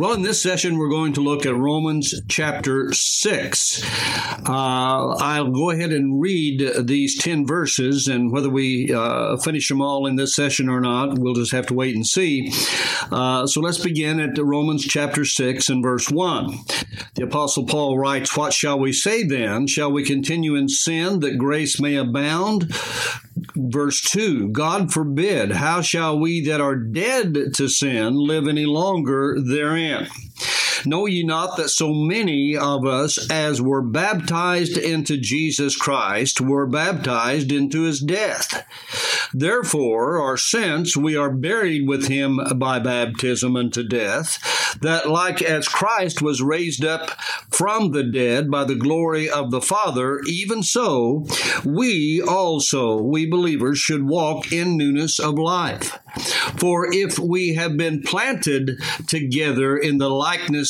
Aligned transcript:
Well, 0.00 0.14
in 0.14 0.22
this 0.22 0.40
session, 0.40 0.78
we're 0.78 0.88
going 0.88 1.12
to 1.12 1.20
look 1.20 1.44
at 1.44 1.54
Romans 1.54 2.14
chapter 2.26 2.90
6. 2.90 3.82
Uh, 4.48 5.14
I'll 5.18 5.50
go 5.50 5.68
ahead 5.68 5.92
and 5.92 6.18
read 6.18 6.86
these 6.86 7.18
10 7.18 7.46
verses, 7.46 8.08
and 8.08 8.32
whether 8.32 8.48
we 8.48 8.94
uh, 8.94 9.36
finish 9.36 9.68
them 9.68 9.82
all 9.82 10.06
in 10.06 10.16
this 10.16 10.34
session 10.34 10.70
or 10.70 10.80
not, 10.80 11.18
we'll 11.18 11.34
just 11.34 11.52
have 11.52 11.66
to 11.66 11.74
wait 11.74 11.94
and 11.94 12.06
see. 12.06 12.50
Uh, 13.12 13.46
so 13.46 13.60
let's 13.60 13.76
begin 13.76 14.20
at 14.20 14.38
Romans 14.38 14.86
chapter 14.86 15.26
6 15.26 15.68
and 15.68 15.82
verse 15.82 16.10
1. 16.10 16.50
The 17.16 17.24
Apostle 17.24 17.66
Paul 17.66 17.98
writes, 17.98 18.34
What 18.34 18.54
shall 18.54 18.78
we 18.78 18.94
say 18.94 19.22
then? 19.24 19.66
Shall 19.66 19.92
we 19.92 20.02
continue 20.02 20.54
in 20.54 20.70
sin 20.70 21.20
that 21.20 21.36
grace 21.36 21.78
may 21.78 21.96
abound? 21.96 22.72
verse 23.56 24.00
2 24.02 24.50
God 24.50 24.92
forbid, 24.92 25.52
how 25.52 25.80
shall 25.80 26.18
we 26.18 26.44
that 26.46 26.60
are 26.60 26.76
dead 26.76 27.54
to 27.54 27.68
sin 27.68 28.14
live 28.14 28.48
any 28.48 28.66
longer 28.66 29.36
therein? 29.40 29.89
can. 29.90 30.29
Know 30.84 31.06
ye 31.06 31.22
not 31.22 31.56
that 31.56 31.70
so 31.70 31.92
many 31.92 32.56
of 32.56 32.86
us 32.86 33.30
as 33.30 33.60
were 33.60 33.82
baptized 33.82 34.76
into 34.76 35.16
Jesus 35.16 35.76
Christ 35.76 36.40
were 36.40 36.66
baptized 36.66 37.52
into 37.52 37.82
his 37.82 38.00
death? 38.00 38.66
Therefore, 39.32 40.18
or 40.18 40.36
since 40.36 40.96
we 40.96 41.16
are 41.16 41.30
buried 41.30 41.86
with 41.86 42.08
him 42.08 42.40
by 42.56 42.78
baptism 42.78 43.56
unto 43.56 43.86
death, 43.86 44.78
that 44.80 45.08
like 45.08 45.42
as 45.42 45.68
Christ 45.68 46.22
was 46.22 46.42
raised 46.42 46.84
up 46.84 47.10
from 47.50 47.92
the 47.92 48.02
dead 48.02 48.50
by 48.50 48.64
the 48.64 48.74
glory 48.74 49.30
of 49.30 49.50
the 49.50 49.60
Father, 49.60 50.20
even 50.26 50.62
so 50.62 51.26
we 51.64 52.22
also, 52.22 53.00
we 53.00 53.26
believers, 53.26 53.78
should 53.78 54.06
walk 54.06 54.52
in 54.52 54.76
newness 54.76 55.18
of 55.18 55.38
life. 55.38 55.98
For 56.56 56.92
if 56.92 57.18
we 57.18 57.54
have 57.54 57.76
been 57.76 58.02
planted 58.02 58.80
together 59.06 59.76
in 59.76 59.98
the 59.98 60.10
likeness 60.10 60.69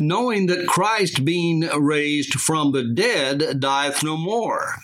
knowing 0.00 0.46
that 0.46 0.66
Christ, 0.66 1.24
being 1.24 1.60
raised 1.60 2.34
from 2.34 2.72
the 2.72 2.84
dead, 2.84 3.60
dieth 3.60 4.02
no 4.02 4.16
more. 4.16 4.74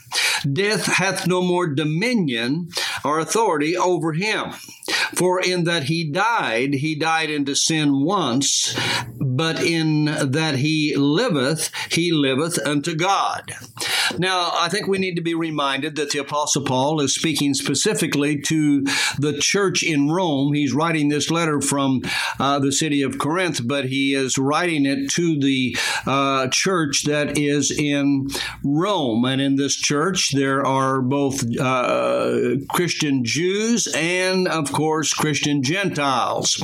Death 0.50 0.86
hath 0.86 1.26
no 1.26 1.42
more 1.42 1.66
dominion 1.66 2.68
or 3.04 3.18
authority 3.18 3.76
over 3.76 4.12
him. 4.12 4.52
For 5.14 5.40
in 5.40 5.64
that 5.64 5.84
he 5.84 6.10
died, 6.10 6.74
he 6.74 6.94
died 6.94 7.30
into 7.30 7.54
sin 7.54 8.04
once, 8.04 8.76
but 9.18 9.62
in 9.62 10.04
that 10.04 10.56
he 10.56 10.94
liveth, 10.96 11.70
he 11.90 12.12
liveth 12.12 12.58
unto 12.66 12.94
God. 12.94 13.52
Now, 14.18 14.50
I 14.54 14.68
think 14.68 14.86
we 14.86 14.98
need 14.98 15.16
to 15.16 15.22
be 15.22 15.34
reminded 15.34 15.96
that 15.96 16.10
the 16.10 16.18
Apostle 16.18 16.64
Paul 16.64 17.00
is 17.00 17.14
speaking 17.14 17.54
specifically 17.54 18.40
to 18.42 18.82
the 19.18 19.38
church 19.40 19.82
in 19.82 20.10
Rome. 20.10 20.52
He's 20.52 20.72
writing 20.72 21.08
this 21.08 21.30
letter 21.30 21.60
from 21.60 22.02
uh, 22.38 22.58
the 22.58 22.72
city 22.72 23.02
of 23.02 23.18
Corinth, 23.18 23.60
but 23.64 23.86
he 23.86 24.14
is 24.14 24.38
writing 24.38 24.86
it 24.86 25.10
to 25.12 25.38
the 25.38 25.76
uh, 26.06 26.48
church 26.48 27.04
that 27.04 27.38
is 27.38 27.70
in 27.70 28.28
Rome. 28.62 29.24
And 29.24 29.40
in 29.40 29.56
this 29.56 29.76
church, 29.76 30.30
there 30.32 30.64
are 30.66 31.00
both 31.00 31.44
uh, 31.58 32.56
Christian 32.70 33.24
Jews 33.24 33.86
and, 33.94 34.48
of 34.48 34.72
course, 34.72 35.12
Christian 35.12 35.62
Gentiles. 35.62 36.62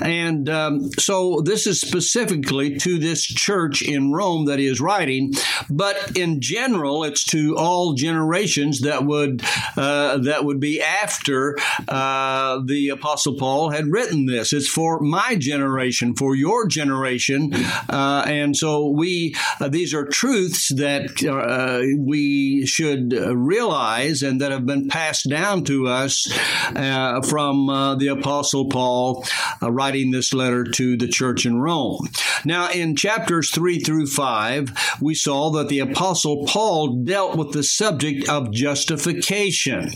And 0.00 0.48
um, 0.48 0.90
so 0.98 1.40
this 1.40 1.66
is 1.66 1.80
specifically 1.80 2.76
to 2.78 2.98
this 2.98 3.24
church 3.24 3.82
in 3.82 4.12
Rome 4.12 4.46
that 4.46 4.58
he 4.58 4.66
is 4.66 4.80
writing, 4.80 5.32
but 5.70 6.16
in 6.16 6.40
general, 6.40 6.81
it's 7.04 7.24
to 7.24 7.56
all 7.56 7.94
generations 7.94 8.80
that 8.80 9.04
would 9.04 9.42
uh, 9.76 10.18
that 10.18 10.44
would 10.44 10.60
be 10.60 10.80
after 10.80 11.56
uh, 11.88 12.60
the 12.64 12.90
Apostle 12.90 13.36
Paul 13.36 13.70
had 13.70 13.86
written 13.86 14.26
this. 14.26 14.52
It's 14.52 14.68
for 14.68 15.00
my 15.00 15.36
generation, 15.36 16.14
for 16.14 16.34
your 16.34 16.66
generation, 16.66 17.52
uh, 17.88 18.24
and 18.26 18.56
so 18.56 18.88
we 18.88 19.34
uh, 19.60 19.68
these 19.68 19.94
are 19.94 20.04
truths 20.04 20.68
that 20.74 21.22
uh, 21.24 21.82
we 21.98 22.66
should 22.66 23.12
realize 23.12 24.22
and 24.22 24.40
that 24.40 24.52
have 24.52 24.66
been 24.66 24.88
passed 24.88 25.28
down 25.28 25.64
to 25.64 25.86
us 25.86 26.26
uh, 26.76 27.20
from 27.22 27.66
the 27.98 28.08
Apostle 28.08 28.68
Paul 28.68 29.24
writing 29.60 30.10
this 30.10 30.32
letter 30.32 30.64
to 30.64 30.96
the 30.96 31.08
church 31.08 31.46
in 31.46 31.60
Rome. 31.60 32.08
Now, 32.44 32.70
in 32.70 32.96
chapters 32.96 33.50
three 33.50 33.78
through 33.78 34.06
five, 34.06 34.72
we 35.00 35.14
saw 35.14 35.50
that 35.50 35.68
the 35.68 35.80
Apostle 35.80 36.44
Paul 36.46 36.71
dealt 37.04 37.36
with 37.36 37.52
the 37.52 37.62
subject 37.62 38.28
of 38.28 38.50
justification. 38.50 39.90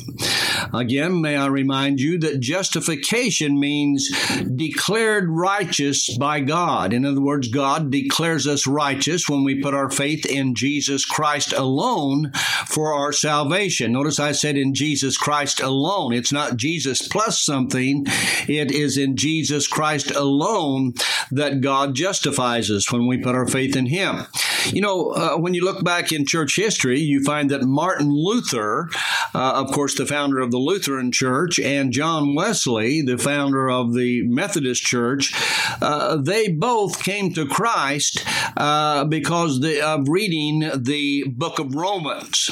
Again, 0.72 1.20
may 1.20 1.37
I 1.37 1.47
remind 1.47 2.00
you 2.00 2.19
that 2.19 2.41
justification 2.41 3.59
means 3.59 4.10
declared 4.54 5.28
righteous 5.28 6.16
by 6.16 6.41
God. 6.41 6.92
In 6.92 7.04
other 7.04 7.20
words, 7.20 7.48
God 7.48 7.91
declares 7.91 8.47
us 8.47 8.66
righteous 8.66 9.28
when 9.28 9.44
we 9.44 9.62
put 9.62 9.75
our 9.75 9.91
faith 9.91 10.26
in 10.26 10.54
Jesus 10.54 11.04
Christ 11.04 11.53
alone 11.53 12.32
for 12.66 12.92
our 12.92 13.12
salvation. 13.12 13.92
Notice 13.92 14.20
I 14.20 14.32
said 14.32 14.56
in 14.56 14.75
Jesus 14.75 15.16
Christ 15.16 15.60
alone. 15.60 16.12
It's 16.12 16.32
not 16.32 16.56
Jesus 16.56 17.06
plus 17.06 17.41
something, 17.41 18.04
it 18.48 18.70
is 18.70 18.98
in 18.98 19.16
Jesus 19.16 19.66
Christ 19.66 20.10
alone 20.10 20.94
that 21.31 21.60
God 21.60 21.94
justifies 21.94 22.70
us 22.70 22.92
when 22.92 23.06
we 23.06 23.19
put 23.19 23.34
our 23.34 23.47
faith 23.47 23.76
in 23.76 23.86
Him. 23.86 24.26
You 24.66 24.81
know, 24.81 25.10
uh, 25.10 25.36
when 25.36 25.54
you 25.54 25.65
look 25.65 25.84
back 25.84 26.12
in 26.12 26.26
church 26.26 26.56
history, 26.56 26.66
you 27.00 27.22
find 27.22 27.50
that 27.50 27.62
Martin 27.62 28.10
Luther, 28.10 28.88
uh, 29.34 29.62
of 29.65 29.71
course, 29.72 29.94
the 29.94 30.06
founder 30.06 30.41
of 30.41 30.50
the 30.50 30.59
Lutheran 30.59 31.12
Church, 31.12 31.59
and 31.59 31.93
John 31.93 32.34
Wesley, 32.34 33.03
the 33.03 33.19
founder 33.19 33.71
of 33.71 33.94
the 33.94 34.22
Methodist 34.27 34.82
Church, 34.82 35.32
uh, 35.81 36.16
they 36.16 36.49
both 36.49 37.03
came 37.03 37.32
to 37.34 37.47
Christ 37.47 38.25
uh, 38.56 39.04
because 39.04 39.60
they, 39.60 39.81
of 39.81 40.09
reading 40.09 40.71
the 40.75 41.25
book 41.28 41.59
of 41.59 41.75
Romans. 41.75 42.50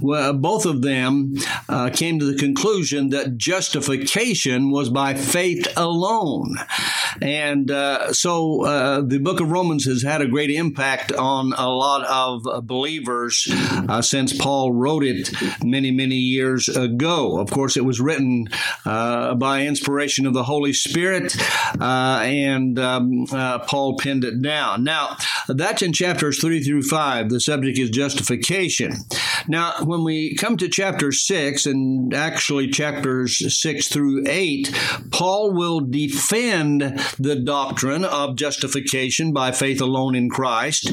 Well, 0.00 0.32
both 0.34 0.66
of 0.66 0.82
them 0.82 1.34
uh, 1.68 1.90
came 1.90 2.18
to 2.18 2.30
the 2.30 2.38
conclusion 2.38 3.10
that 3.10 3.36
justification 3.36 4.70
was 4.70 4.90
by 4.90 5.14
faith 5.14 5.66
alone. 5.76 6.56
And 7.22 7.70
uh, 7.70 8.12
so 8.12 9.02
the 9.02 9.18
book 9.18 9.40
of 9.40 9.50
Romans 9.50 9.84
has 9.86 10.02
had 10.02 10.20
a 10.20 10.28
great 10.28 10.50
impact 10.50 11.12
on 11.12 11.52
a 11.56 11.68
lot 11.68 12.04
of 12.06 12.46
uh, 12.46 12.60
believers 13.46 13.88
uh, 13.88 14.02
since 14.02 14.36
Paul 14.36 14.72
wrote 14.72 15.04
it 15.04 15.30
many, 15.62 15.90
many 15.90 16.16
years 16.16 16.68
ago. 16.68 17.38
Of 17.38 17.50
course, 17.50 17.76
it 17.76 17.84
was 17.84 18.00
written 18.00 18.48
uh, 18.84 19.34
by 19.34 19.62
inspiration 19.62 20.26
of 20.26 20.34
the 20.34 20.44
Holy 20.44 20.72
Spirit, 20.72 21.36
uh, 21.80 22.20
and 22.22 22.78
um, 22.78 23.26
uh, 23.32 23.60
Paul 23.60 23.98
penned 23.98 24.24
it 24.24 24.42
down. 24.42 24.84
Now, 24.84 25.16
that's 25.48 25.82
in 25.82 25.92
chapters 25.92 26.40
3 26.40 26.62
through 26.62 26.82
5. 26.82 27.30
The 27.30 27.40
subject 27.40 27.78
is 27.78 27.90
justification. 27.90 28.94
Now, 29.46 29.74
when 29.84 30.04
we 30.04 30.34
come 30.34 30.56
to 30.58 30.68
chapter 30.68 31.12
6, 31.12 31.66
and 31.66 32.12
actually 32.14 32.68
chapters 32.68 33.60
6 33.60 33.88
through 33.88 34.24
8, 34.26 34.72
Paul 35.10 35.52
will 35.52 35.80
defend 35.80 36.80
the 37.18 37.36
doctrine 37.36 38.04
of 38.04 38.36
justification 38.36 39.32
by 39.32 39.52
faith 39.52 39.80
alone 39.80 40.14
in 40.14 40.28
Christ. 40.28 40.90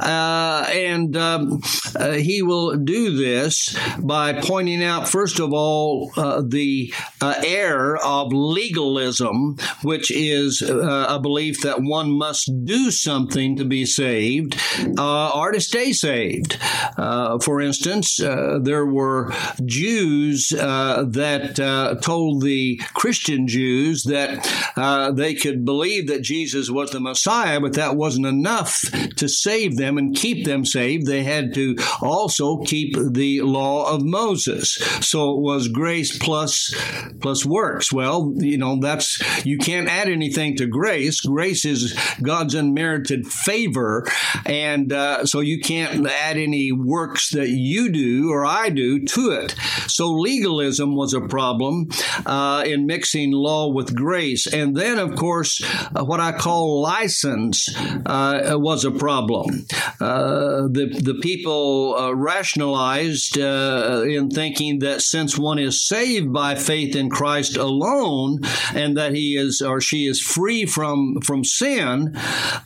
Uh, 0.00 0.66
and 0.70 1.16
um, 1.16 1.60
uh, 1.96 2.12
he 2.12 2.42
will 2.42 2.76
do 2.76 3.16
this 3.16 3.76
by 3.98 4.32
pointing 4.32 4.82
out, 4.82 5.08
first 5.08 5.40
of 5.40 5.52
all, 5.52 6.10
uh, 6.16 6.42
the 6.46 6.92
uh, 7.20 7.34
error 7.44 7.98
of 8.04 8.32
legalism, 8.32 9.56
which 9.82 10.10
is 10.10 10.62
uh, 10.62 11.06
a 11.08 11.18
belief 11.18 11.62
that 11.62 11.82
one 11.82 12.10
must 12.10 12.50
do 12.64 12.90
something 12.90 13.56
to 13.56 13.64
be 13.64 13.84
saved 13.86 14.60
uh, 14.98 15.30
or 15.30 15.52
to 15.52 15.60
stay 15.60 15.92
saved. 15.92 16.58
Uh, 16.96 17.38
for 17.38 17.60
instance, 17.60 18.16
there 18.16 18.86
were 18.86 19.32
Jews 19.64 20.48
that 20.48 21.98
told 22.02 22.42
the 22.42 22.80
Christian 22.94 23.46
Jews 23.46 24.04
that 24.04 25.12
they 25.16 25.34
could 25.34 25.64
believe 25.64 26.08
that 26.08 26.22
Jesus 26.22 26.70
was 26.70 26.90
the 26.90 27.00
Messiah, 27.00 27.60
but 27.60 27.74
that 27.74 27.96
wasn't 27.96 28.26
enough 28.26 28.80
to 29.16 29.28
save 29.28 29.76
them 29.76 29.98
and 29.98 30.16
keep 30.16 30.44
them 30.44 30.64
saved. 30.64 31.06
They 31.06 31.22
had 31.22 31.54
to 31.54 31.69
also 32.00 32.58
keep 32.62 32.96
the 32.96 33.40
law 33.42 33.92
of 33.92 34.04
Moses. 34.04 34.74
So 35.00 35.34
it 35.36 35.40
was 35.40 35.68
grace 35.68 36.18
plus 36.18 36.74
plus 37.20 37.44
works. 37.44 37.92
Well, 37.92 38.32
you 38.36 38.58
know, 38.58 38.78
that's 38.80 39.22
you 39.44 39.58
can't 39.58 39.88
add 39.88 40.08
anything 40.08 40.56
to 40.56 40.66
grace. 40.66 41.20
Grace 41.20 41.64
is 41.64 41.98
God's 42.22 42.54
unmerited 42.54 43.26
favor, 43.26 44.06
and 44.46 44.92
uh, 44.92 45.26
so 45.26 45.40
you 45.40 45.60
can't 45.60 46.06
add 46.06 46.36
any 46.36 46.72
works 46.72 47.30
that 47.30 47.48
you 47.48 47.90
do 47.90 48.30
or 48.30 48.44
I 48.44 48.68
do 48.68 49.04
to 49.04 49.30
it. 49.30 49.54
So 49.86 50.10
legalism 50.12 50.96
was 50.96 51.14
a 51.14 51.20
problem 51.20 51.88
uh, 52.26 52.64
in 52.66 52.86
mixing 52.86 53.32
law 53.32 53.72
with 53.72 53.94
grace, 53.94 54.46
and 54.46 54.76
then 54.76 54.98
of 54.98 55.16
course 55.16 55.62
uh, 55.94 56.04
what 56.04 56.20
I 56.20 56.32
call 56.32 56.80
license 56.80 57.68
uh, 58.06 58.56
was 58.58 58.84
a 58.84 58.90
problem. 58.90 59.66
Uh, 60.00 60.68
the 60.68 61.00
the 61.02 61.18
people 61.20 61.59
uh, 61.98 62.12
rationalized 62.12 63.36
in 63.36 64.30
thinking 64.30 64.80
that 64.80 65.02
since 65.02 65.38
one 65.38 65.58
is 65.58 65.86
saved 65.86 66.32
by 66.32 66.54
faith 66.54 66.96
in 66.96 67.10
Christ 67.10 67.56
alone, 67.56 68.40
and 68.74 68.96
that 68.96 69.14
he 69.14 69.36
is 69.36 69.60
or 69.60 69.80
she 69.80 70.06
is 70.06 70.20
free 70.20 70.66
from 70.66 71.20
from 71.22 71.44
sin, 71.44 72.16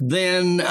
then 0.01 0.61
uh, 0.61 0.67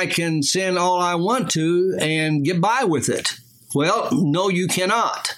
I 0.00 0.08
can 0.10 0.42
sin 0.42 0.78
all 0.78 1.00
I 1.00 1.14
want 1.14 1.50
to 1.52 1.96
and 2.00 2.44
get 2.44 2.60
by 2.60 2.84
with 2.84 3.08
it. 3.08 3.34
Well, 3.74 4.08
no, 4.12 4.48
you 4.48 4.68
cannot. 4.68 5.34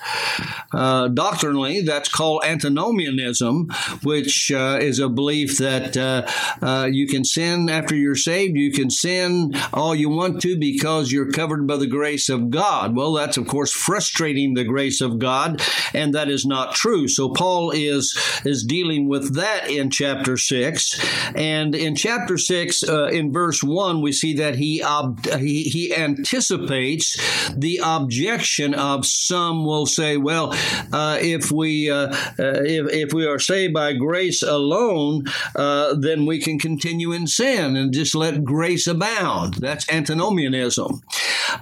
Uh, 0.76 1.08
doctrinally, 1.08 1.80
that's 1.80 2.08
called 2.08 2.42
antinomianism, 2.44 3.68
which 4.02 4.52
uh, 4.52 4.78
is 4.80 4.98
a 4.98 5.08
belief 5.08 5.56
that 5.56 5.96
uh, 5.96 6.26
uh, 6.60 6.86
you 6.90 7.06
can 7.06 7.24
sin 7.24 7.70
after 7.70 7.96
you're 7.96 8.14
saved. 8.14 8.56
You 8.56 8.70
can 8.70 8.90
sin 8.90 9.54
all 9.72 9.94
you 9.94 10.10
want 10.10 10.42
to 10.42 10.58
because 10.58 11.10
you're 11.10 11.30
covered 11.30 11.66
by 11.66 11.78
the 11.78 11.86
grace 11.86 12.28
of 12.28 12.50
God. 12.50 12.94
Well, 12.94 13.14
that's, 13.14 13.38
of 13.38 13.46
course, 13.46 13.72
frustrating 13.72 14.52
the 14.52 14.64
grace 14.64 15.00
of 15.00 15.18
God, 15.18 15.62
and 15.94 16.14
that 16.14 16.28
is 16.28 16.44
not 16.44 16.74
true. 16.74 17.08
So, 17.08 17.30
Paul 17.30 17.70
is, 17.70 18.16
is 18.44 18.62
dealing 18.62 19.08
with 19.08 19.36
that 19.36 19.70
in 19.70 19.90
chapter 19.90 20.36
6. 20.36 21.32
And 21.34 21.74
in 21.74 21.96
chapter 21.96 22.36
6, 22.36 22.82
uh, 22.82 23.06
in 23.06 23.32
verse 23.32 23.62
1, 23.62 24.02
we 24.02 24.12
see 24.12 24.34
that 24.34 24.56
he, 24.56 24.82
ob- 24.82 25.24
he, 25.38 25.62
he 25.62 25.94
anticipates 25.94 27.16
the 27.56 27.80
objection 27.82 28.74
of 28.74 29.06
some 29.06 29.64
will 29.64 29.86
say, 29.86 30.16
well, 30.16 30.52
uh, 30.92 31.18
if 31.20 31.50
we 31.50 31.90
uh, 31.90 32.08
uh, 32.38 32.62
if, 32.64 32.92
if 32.92 33.12
we 33.12 33.26
are 33.26 33.38
saved 33.38 33.74
by 33.74 33.92
grace 33.92 34.42
alone, 34.42 35.24
uh, 35.54 35.94
then 35.94 36.26
we 36.26 36.40
can 36.40 36.58
continue 36.58 37.12
in 37.12 37.26
sin 37.26 37.76
and 37.76 37.92
just 37.92 38.14
let 38.14 38.44
grace 38.44 38.86
abound. 38.86 39.54
That's 39.54 39.88
antinomianism. 39.90 41.02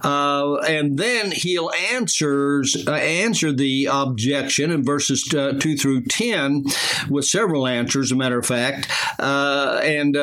Uh, 0.03 0.57
and 0.67 0.99
then 0.99 1.31
he'll 1.31 1.71
answers 1.93 2.85
uh, 2.87 2.93
answer 2.93 3.53
the 3.53 3.89
objection 3.91 4.71
in 4.71 4.85
verses 4.85 5.23
two 5.23 5.77
through 5.77 6.03
ten 6.05 6.65
with 7.09 7.25
several 7.25 7.67
answers. 7.67 8.13
A 8.13 8.17
matter 8.17 8.39
of 8.39 8.47
fact, 8.47 8.89
and 9.19 10.15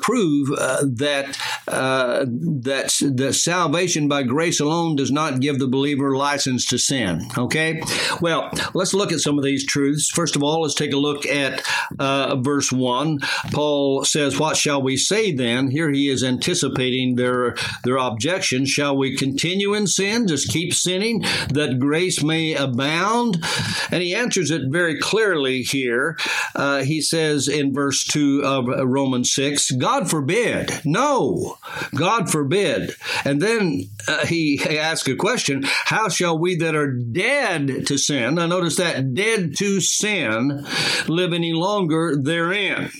prove 0.00 0.48
that 0.48 1.38
that 1.66 2.92
that 3.16 3.34
salvation 3.34 4.08
by 4.08 4.22
grace 4.22 4.60
alone 4.60 4.96
does 4.96 5.10
not 5.10 5.40
give 5.40 5.58
the 5.58 5.68
believer 5.68 6.16
license 6.16 6.66
to 6.66 6.78
sin. 6.78 7.26
Okay? 7.36 7.82
Well, 8.20 8.50
let's 8.74 8.94
look 8.94 9.12
at 9.12 9.20
some 9.20 9.38
of 9.38 9.44
these 9.44 9.66
truths. 9.66 10.10
First 10.10 10.36
of 10.36 10.42
all, 10.42 10.62
let's 10.62 10.74
take 10.74 10.92
a 10.92 10.98
look 10.98 11.26
at 11.26 11.62
uh, 11.98 12.36
verse 12.36 12.72
1. 12.72 13.20
Paul 13.52 14.04
says, 14.04 14.38
What 14.38 14.56
shall 14.56 14.82
we 14.82 14.96
say 14.96 15.32
then? 15.32 15.70
Here 15.70 15.90
he 15.90 16.08
is 16.08 16.22
anticipating 16.22 17.16
their, 17.16 17.56
their 17.84 17.96
objection. 17.96 18.64
Shall 18.64 18.96
we 18.96 19.11
continue 19.16 19.74
in 19.74 19.86
sin? 19.86 20.26
Just 20.26 20.50
keep 20.50 20.74
sinning 20.74 21.20
that 21.50 21.78
grace 21.78 22.22
may 22.22 22.54
abound? 22.54 23.42
And 23.90 24.02
he 24.02 24.14
answers 24.14 24.50
it 24.50 24.62
very 24.68 24.98
clearly 24.98 25.62
here. 25.62 26.16
Uh, 26.54 26.82
he 26.82 27.00
says 27.00 27.48
in 27.48 27.72
verse 27.72 28.04
2 28.04 28.42
of 28.44 28.66
Romans 28.88 29.32
6, 29.32 29.72
God 29.72 30.10
forbid. 30.10 30.70
No, 30.84 31.58
God 31.94 32.30
forbid. 32.30 32.94
And 33.24 33.40
then 33.40 33.90
uh, 34.08 34.26
he 34.26 34.60
asks 34.78 35.08
a 35.08 35.16
question 35.16 35.62
how 35.64 36.08
shall 36.08 36.38
we 36.38 36.56
that 36.56 36.74
are 36.74 36.92
dead 36.92 37.86
to 37.86 37.98
sin, 37.98 38.36
now 38.36 38.46
notice 38.46 38.76
that, 38.76 39.14
dead 39.14 39.56
to 39.58 39.80
sin, 39.80 40.66
live 41.08 41.32
any 41.32 41.52
longer 41.52 42.16
therein? 42.16 42.90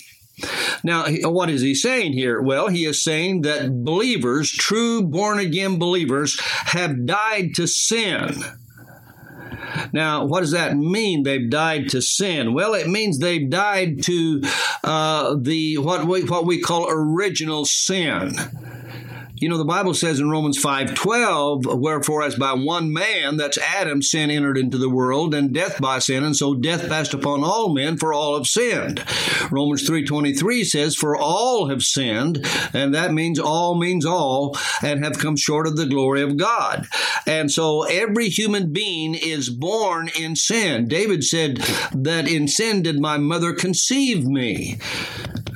Now, 0.82 1.06
what 1.24 1.50
is 1.50 1.62
he 1.62 1.74
saying 1.74 2.12
here? 2.12 2.40
Well, 2.40 2.68
he 2.68 2.84
is 2.84 3.02
saying 3.02 3.42
that 3.42 3.84
believers, 3.84 4.50
true 4.50 5.02
born 5.02 5.38
again 5.38 5.78
believers, 5.78 6.38
have 6.40 7.06
died 7.06 7.54
to 7.56 7.66
sin. 7.66 8.42
Now, 9.92 10.24
what 10.24 10.40
does 10.40 10.52
that 10.52 10.76
mean? 10.76 11.22
They've 11.22 11.48
died 11.48 11.88
to 11.90 12.02
sin. 12.02 12.54
Well, 12.54 12.74
it 12.74 12.88
means 12.88 13.18
they've 13.18 13.48
died 13.48 14.02
to 14.04 14.42
uh, 14.84 15.36
the 15.40 15.78
what 15.78 16.06
we 16.06 16.24
what 16.24 16.46
we 16.46 16.60
call 16.60 16.88
original 16.90 17.64
sin. 17.64 18.32
You 19.42 19.48
know, 19.48 19.58
the 19.58 19.64
Bible 19.64 19.92
says 19.92 20.20
in 20.20 20.30
Romans 20.30 20.56
5:12, 20.62 21.74
wherefore 21.76 22.22
as 22.22 22.36
by 22.36 22.52
one 22.52 22.92
man, 22.92 23.36
that's 23.36 23.58
Adam, 23.58 24.00
sin 24.00 24.30
entered 24.30 24.56
into 24.56 24.78
the 24.78 24.88
world, 24.88 25.34
and 25.34 25.52
death 25.52 25.80
by 25.80 25.98
sin, 25.98 26.22
and 26.22 26.36
so 26.36 26.54
death 26.54 26.88
passed 26.88 27.12
upon 27.12 27.42
all 27.42 27.74
men, 27.74 27.96
for 27.96 28.14
all 28.14 28.36
have 28.36 28.46
sinned. 28.46 29.04
Romans 29.50 29.82
3:23 29.82 30.64
says, 30.64 30.94
for 30.94 31.16
all 31.16 31.70
have 31.70 31.82
sinned, 31.82 32.46
and 32.72 32.94
that 32.94 33.12
means 33.12 33.40
all 33.40 33.74
means 33.74 34.06
all, 34.06 34.56
and 34.80 35.04
have 35.04 35.18
come 35.18 35.34
short 35.34 35.66
of 35.66 35.76
the 35.76 35.86
glory 35.86 36.22
of 36.22 36.36
God. 36.36 36.86
And 37.26 37.50
so 37.50 37.82
every 37.82 38.28
human 38.28 38.72
being 38.72 39.16
is 39.16 39.50
born 39.50 40.08
in 40.16 40.36
sin. 40.36 40.86
David 40.86 41.24
said 41.24 41.56
that 41.92 42.28
in 42.28 42.46
sin 42.46 42.82
did 42.82 43.00
my 43.00 43.18
mother 43.18 43.52
conceive 43.54 44.24
me. 44.24 44.78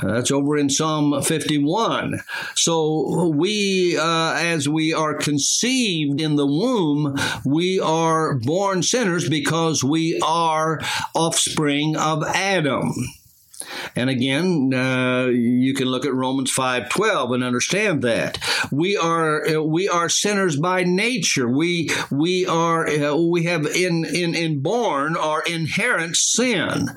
That's 0.02 0.30
over 0.30 0.56
in 0.56 0.70
Psalm 0.70 1.22
51. 1.22 2.20
So 2.54 3.28
we, 3.28 3.96
uh, 3.96 4.34
as 4.34 4.68
we 4.68 4.92
are 4.92 5.14
conceived 5.14 6.20
in 6.20 6.36
the 6.36 6.46
womb, 6.46 7.16
we 7.44 7.80
are 7.80 8.34
born 8.34 8.82
sinners 8.82 9.28
because 9.28 9.82
we 9.82 10.20
are 10.22 10.80
offspring 11.14 11.96
of 11.96 12.24
Adam. 12.24 12.92
And 13.94 14.10
again, 14.10 14.72
uh, 14.74 15.26
you 15.26 15.74
can 15.74 15.88
look 15.88 16.04
at 16.04 16.14
Romans 16.14 16.50
5:12 16.50 17.34
and 17.34 17.42
understand 17.42 18.02
that. 18.02 18.38
We 18.70 18.96
are 18.96 19.62
we 19.62 19.88
are 19.88 20.08
sinners 20.08 20.56
by 20.56 20.84
nature. 20.84 21.48
We 21.48 21.90
we 22.10 22.46
are 22.46 22.86
uh, 22.86 23.16
we 23.16 23.44
have 23.44 23.66
in 23.66 24.04
in 24.04 24.34
in 24.34 24.60
born 24.60 25.16
our 25.16 25.42
inherent 25.42 26.16
sin. 26.16 26.90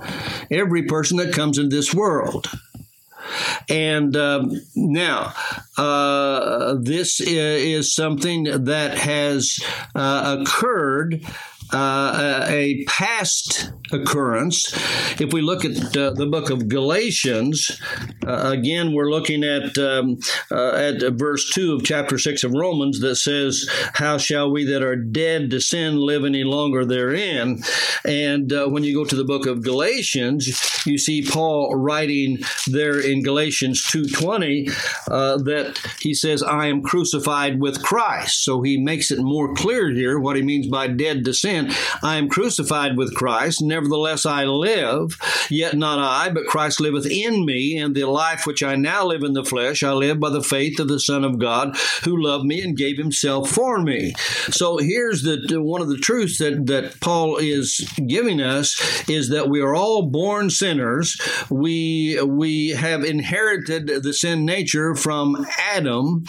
Every 0.52 0.84
person 0.84 1.18
that 1.18 1.34
comes 1.34 1.58
into 1.58 1.76
this 1.76 1.94
world. 1.94 2.50
And 3.70 4.16
um, 4.16 4.52
now, 4.76 5.34
uh, 5.78 6.76
this 6.80 7.22
is 7.22 7.94
something 7.94 8.44
that 8.66 8.98
has 8.98 9.60
uh, 9.96 10.38
occurred 10.40 11.26
uh, 11.72 12.46
a 12.48 12.84
past 12.86 13.72
occurrence. 13.92 14.74
If 15.20 15.34
we 15.34 15.42
look 15.42 15.66
at 15.66 15.96
uh, 15.96 16.12
the 16.12 16.28
book 16.28 16.50
of 16.50 16.68
Galatians, 16.68 17.80
uh, 18.26 18.52
again, 18.52 18.94
we're 18.94 19.10
looking 19.10 19.44
at 19.44 19.78
um, 19.78 20.20
uh, 20.52 20.72
at 20.72 21.02
verse 21.14 21.50
two 21.52 21.74
of 21.74 21.84
chapter 21.84 22.18
six 22.18 22.44
of 22.44 22.54
Romans 22.54 23.00
that 23.02 23.16
says, 23.16 23.70
"How 23.94 24.18
shall 24.18 24.52
we 24.52 24.66
that 24.66 24.82
are 24.84 24.96
dead 24.96 25.52
to 25.52 25.60
sin 25.60 25.98
live 25.98 26.26
any 26.26 26.44
longer 26.44 26.86
therein?" 26.86 27.62
And 28.06 28.52
uh, 28.52 28.68
when 28.68 28.84
you 28.84 28.94
go 28.94 29.06
to 29.06 29.16
the 29.16 29.24
book 29.24 29.46
of 29.46 29.64
Galatians, 29.64 30.86
you 30.86 30.98
see 30.98 31.22
Paul 31.22 31.76
writing 31.76 32.40
there 32.68 33.00
in 33.00 33.24
Galatians 33.24 33.84
two 33.84 34.08
twenty 34.08 34.68
uh, 35.10 35.38
that 35.38 35.80
he 36.00 36.14
says, 36.14 36.42
"I 36.42 36.68
am 36.68 36.82
crucified 36.82 37.60
with 37.60 37.84
Christ." 37.84 38.44
So 38.44 38.62
he 38.62 38.78
makes 38.78 39.12
it 39.12 39.20
more 39.20 39.54
clear 39.54 39.92
here 39.92 40.20
what 40.20 40.36
he 40.36 40.42
means 40.42 40.68
by 40.68 40.88
dead 40.88 41.26
to 41.26 41.34
sin 41.34 41.59
sin, 41.68 41.76
I 42.02 42.18
am 42.18 42.30
crucified 42.30 42.98
with 42.98 43.16
Christ. 43.16 43.62
Nevertheless, 43.62 44.26
I 44.26 44.46
live, 44.46 45.18
yet 45.50 45.76
not 45.76 46.00
I, 46.00 46.30
but 46.32 46.46
Christ 46.46 46.80
liveth 46.80 47.06
in 47.06 47.46
me. 47.46 47.78
And 47.78 47.96
the 47.96 48.06
life 48.06 48.46
which 48.46 48.64
I 48.64 48.76
now 48.76 49.06
live 49.06 49.24
in 49.24 49.34
the 49.34 49.44
flesh, 49.44 49.84
I 49.84 49.92
live 49.92 50.20
by 50.20 50.30
the 50.30 50.44
faith 50.44 50.80
of 50.80 50.88
the 50.88 51.00
Son 51.00 51.24
of 51.24 51.40
God 51.40 51.76
who 52.04 52.22
loved 52.22 52.46
me 52.46 52.62
and 52.62 52.78
gave 52.78 52.98
himself 52.98 53.50
for 53.50 53.80
me. 53.80 54.14
So 54.50 54.78
here's 54.78 55.24
the 55.24 55.62
one 55.62 55.82
of 55.82 55.90
the 55.90 55.98
truths 55.98 56.38
that, 56.40 56.66
that 56.68 57.00
Paul 57.00 57.38
is 57.38 57.90
giving 58.08 58.42
us 58.42 58.80
is 59.10 59.30
that 59.30 59.50
we 59.50 59.62
are 59.62 59.76
all 59.76 60.04
born 60.04 60.50
sinners. 60.50 61.20
We 61.50 62.20
we 62.22 62.70
have 62.70 63.04
inherited 63.04 63.88
the 63.88 64.14
sin 64.14 64.46
nature 64.46 64.96
from 64.96 65.46
Adam, 65.72 66.24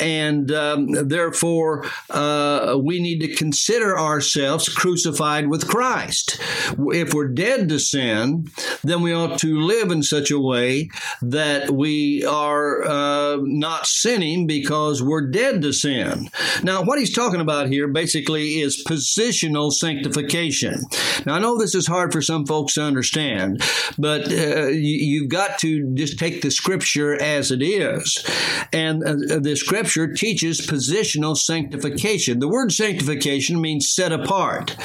and 0.00 0.50
um, 0.52 0.88
therefore 1.08 1.84
uh, 2.10 2.78
we 2.82 3.00
need 3.00 3.20
to 3.20 3.34
consider 3.34 3.98
ourselves 3.98 4.68
crucified 4.68 5.48
with 5.48 5.68
Christ. 5.68 6.40
If 6.78 7.14
we're 7.14 7.28
dead 7.28 7.68
to 7.68 7.78
sin, 7.78 8.50
then 8.82 9.02
we 9.02 9.12
ought 9.12 9.38
to 9.40 9.60
live 9.60 9.90
in 9.90 10.02
such 10.02 10.30
a 10.30 10.40
way 10.40 10.90
that 11.22 11.70
we 11.70 12.24
are 12.24 12.82
uh, 12.82 13.38
not 13.40 13.86
sinning 13.86 14.46
because 14.46 15.02
we're 15.02 15.30
dead 15.30 15.62
to 15.62 15.72
sin. 15.72 16.28
Now, 16.62 16.82
what 16.82 16.98
he's 16.98 17.14
talking 17.14 17.40
about 17.40 17.68
here 17.68 17.88
basically 17.88 18.60
is 18.60 18.84
positional 18.86 19.72
sanctification. 19.72 20.82
Now, 21.26 21.34
I 21.34 21.38
know 21.38 21.58
this 21.58 21.74
is 21.74 21.86
hard 21.86 22.12
for 22.12 22.22
some 22.22 22.46
folks 22.46 22.74
to 22.74 22.82
understand, 22.82 23.62
but 23.98 24.32
uh, 24.32 24.68
you, 24.68 25.22
have 25.22 25.28
got 25.28 25.58
to 25.60 25.92
just 25.94 26.18
take 26.18 26.42
the 26.42 26.50
scripture 26.50 27.20
as 27.20 27.50
it 27.50 27.62
is. 27.62 28.24
And 28.72 29.02
uh, 29.02 29.38
the 29.38 29.56
scripture 29.56 29.89
teaches 30.14 30.66
positional 30.66 31.36
sanctification. 31.36 32.38
The 32.38 32.48
word 32.48 32.72
sanctification 32.72 33.60
means 33.60 33.90
set 33.90 34.12
apart. 34.12 34.76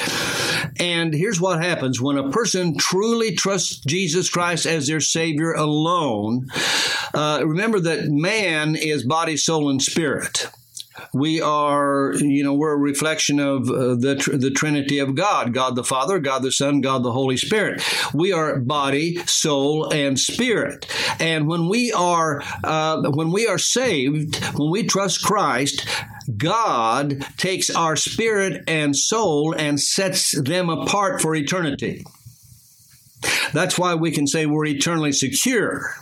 And 0.78 1.14
here's 1.14 1.40
what 1.40 1.62
happens 1.62 2.00
when 2.00 2.18
a 2.18 2.30
person 2.30 2.76
truly 2.76 3.34
trusts 3.34 3.78
Jesus 3.78 4.28
Christ 4.28 4.66
as 4.66 4.86
their 4.86 5.00
Savior 5.00 5.52
alone. 5.52 6.48
Uh, 7.14 7.42
remember 7.44 7.80
that 7.80 8.08
man 8.08 8.76
is 8.76 9.04
body, 9.04 9.36
soul, 9.36 9.70
and 9.70 9.82
spirit 9.82 10.48
we 11.16 11.40
are, 11.40 12.12
you 12.16 12.44
know, 12.44 12.54
we're 12.54 12.74
a 12.74 12.78
reflection 12.78 13.40
of 13.40 13.68
uh, 13.70 13.94
the, 13.94 14.38
the 14.38 14.50
Trinity 14.50 14.98
of 14.98 15.14
God 15.14 15.54
God 15.54 15.76
the 15.76 15.84
Father, 15.84 16.18
God 16.18 16.42
the 16.42 16.52
Son, 16.52 16.80
God 16.80 17.02
the 17.02 17.12
Holy 17.12 17.36
Spirit. 17.36 17.82
We 18.12 18.32
are 18.32 18.58
body, 18.58 19.16
soul, 19.26 19.92
and 19.92 20.18
spirit. 20.18 20.86
And 21.18 21.48
when 21.48 21.68
we 21.68 21.92
are, 21.92 22.42
uh, 22.62 23.02
when 23.10 23.32
we 23.32 23.46
are 23.46 23.58
saved, 23.58 24.36
when 24.58 24.70
we 24.70 24.84
trust 24.84 25.24
Christ, 25.24 25.86
God 26.36 27.24
takes 27.36 27.70
our 27.70 27.96
spirit 27.96 28.64
and 28.66 28.96
soul 28.96 29.54
and 29.56 29.80
sets 29.80 30.38
them 30.38 30.68
apart 30.68 31.22
for 31.22 31.34
eternity. 31.34 32.04
That's 33.52 33.78
why 33.78 33.94
we 33.94 34.10
can 34.10 34.26
say 34.26 34.46
we're 34.46 34.66
eternally 34.66 35.12
secure. 35.12 35.94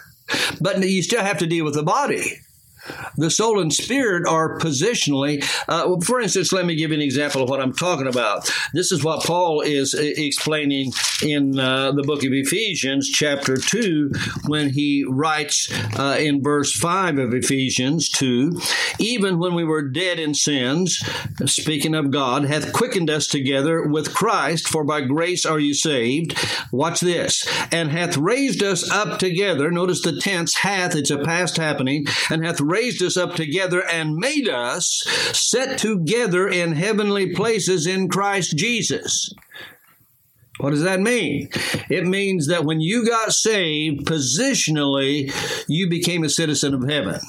But 0.60 0.82
you 0.82 1.02
still 1.02 1.22
have 1.22 1.38
to 1.38 1.46
deal 1.46 1.64
with 1.64 1.74
the 1.74 1.82
body 1.82 2.40
the 3.16 3.30
soul 3.30 3.60
and 3.60 3.72
spirit 3.72 4.26
are 4.26 4.58
positionally. 4.58 5.44
Uh, 5.68 5.98
for 6.00 6.20
instance, 6.20 6.52
let 6.52 6.66
me 6.66 6.74
give 6.74 6.90
you 6.90 6.96
an 6.96 7.02
example 7.02 7.42
of 7.42 7.48
what 7.48 7.60
I'm 7.60 7.72
talking 7.72 8.06
about. 8.06 8.50
This 8.72 8.92
is 8.92 9.04
what 9.04 9.24
Paul 9.24 9.60
is 9.60 9.94
uh, 9.94 10.00
explaining 10.02 10.92
in 11.22 11.58
uh, 11.58 11.92
the 11.92 12.02
book 12.02 12.24
of 12.24 12.32
Ephesians, 12.32 13.08
chapter 13.08 13.56
2, 13.56 14.10
when 14.46 14.70
he 14.70 15.04
writes 15.08 15.72
uh, 15.98 16.16
in 16.18 16.42
verse 16.42 16.72
5 16.72 17.18
of 17.18 17.34
Ephesians 17.34 18.08
2 18.10 18.60
Even 18.98 19.38
when 19.38 19.54
we 19.54 19.64
were 19.64 19.82
dead 19.82 20.18
in 20.18 20.34
sins, 20.34 21.02
speaking 21.46 21.94
of 21.94 22.10
God, 22.10 22.44
hath 22.44 22.72
quickened 22.72 23.10
us 23.10 23.26
together 23.26 23.86
with 23.86 24.14
Christ, 24.14 24.68
for 24.68 24.84
by 24.84 25.02
grace 25.02 25.46
are 25.46 25.60
you 25.60 25.74
saved. 25.74 26.36
Watch 26.72 27.00
this. 27.00 27.46
And 27.70 27.90
hath 27.90 28.16
raised 28.16 28.62
us 28.62 28.90
up 28.90 29.18
together. 29.18 29.70
Notice 29.70 30.02
the 30.02 30.18
tense 30.18 30.56
hath, 30.56 30.94
it's 30.94 31.10
a 31.10 31.18
past 31.18 31.56
happening, 31.56 32.06
and 32.30 32.44
hath 32.44 32.60
raised 32.74 33.00
us 33.04 33.16
up 33.16 33.34
together 33.36 33.86
and 33.86 34.16
made 34.16 34.48
us 34.48 35.04
set 35.32 35.78
together 35.78 36.48
in 36.48 36.72
heavenly 36.72 37.32
places 37.32 37.86
in 37.86 38.08
Christ 38.08 38.56
Jesus. 38.56 39.32
What 40.58 40.70
does 40.70 40.82
that 40.82 41.00
mean? 41.00 41.50
It 41.88 42.04
means 42.04 42.48
that 42.48 42.64
when 42.64 42.80
you 42.80 43.06
got 43.06 43.32
saved, 43.32 44.06
positionally, 44.06 45.32
you 45.68 45.88
became 45.88 46.24
a 46.24 46.28
citizen 46.28 46.74
of 46.74 46.88
heaven. 46.88 47.20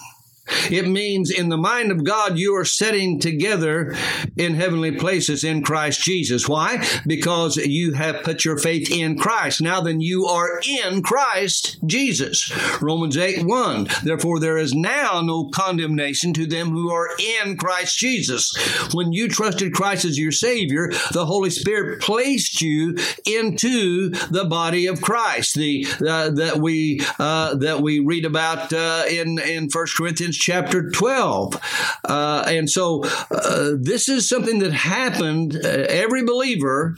It 0.69 0.87
means 0.87 1.31
in 1.31 1.49
the 1.49 1.57
mind 1.57 1.91
of 1.91 2.03
God, 2.03 2.37
you 2.37 2.55
are 2.55 2.65
setting 2.65 3.19
together 3.19 3.95
in 4.37 4.53
heavenly 4.53 4.91
places 4.91 5.43
in 5.43 5.63
Christ 5.63 6.01
Jesus. 6.01 6.47
Why? 6.47 6.85
Because 7.07 7.57
you 7.57 7.93
have 7.93 8.23
put 8.23 8.45
your 8.45 8.57
faith 8.57 8.91
in 8.91 9.17
Christ. 9.17 9.61
Now 9.61 9.81
then, 9.81 10.01
you 10.01 10.25
are 10.25 10.59
in 10.83 11.01
Christ 11.01 11.77
Jesus. 11.85 12.51
Romans 12.81 13.17
8 13.17 13.45
1. 13.45 13.87
Therefore, 14.03 14.39
there 14.39 14.57
is 14.57 14.73
now 14.73 15.21
no 15.21 15.49
condemnation 15.49 16.33
to 16.33 16.45
them 16.45 16.69
who 16.69 16.91
are 16.91 17.09
in 17.43 17.57
Christ 17.57 17.97
Jesus. 17.97 18.53
When 18.93 19.13
you 19.13 19.27
trusted 19.27 19.73
Christ 19.73 20.05
as 20.05 20.19
your 20.19 20.31
Savior, 20.31 20.91
the 21.11 21.25
Holy 21.25 21.49
Spirit 21.49 22.01
placed 22.01 22.61
you 22.61 22.97
into 23.25 24.09
the 24.09 24.45
body 24.45 24.87
of 24.87 25.01
Christ. 25.01 25.55
The 25.55 25.85
uh, 26.07 26.29
that 26.31 26.57
we 26.57 27.01
uh, 27.19 27.55
that 27.55 27.81
we 27.81 27.99
read 27.99 28.25
about 28.25 28.71
uh, 28.73 29.03
in 29.09 29.39
in 29.39 29.69
First 29.69 29.95
Corinthians 29.97 30.34
chapter 30.37 30.89
12. 30.89 31.55
Uh, 32.03 32.45
and 32.47 32.69
so 32.69 33.03
uh, 33.31 33.71
this 33.79 34.09
is 34.09 34.27
something 34.27 34.59
that 34.59 34.73
happened. 34.73 35.55
Uh, 35.55 35.85
every 35.89 36.23
believer 36.23 36.95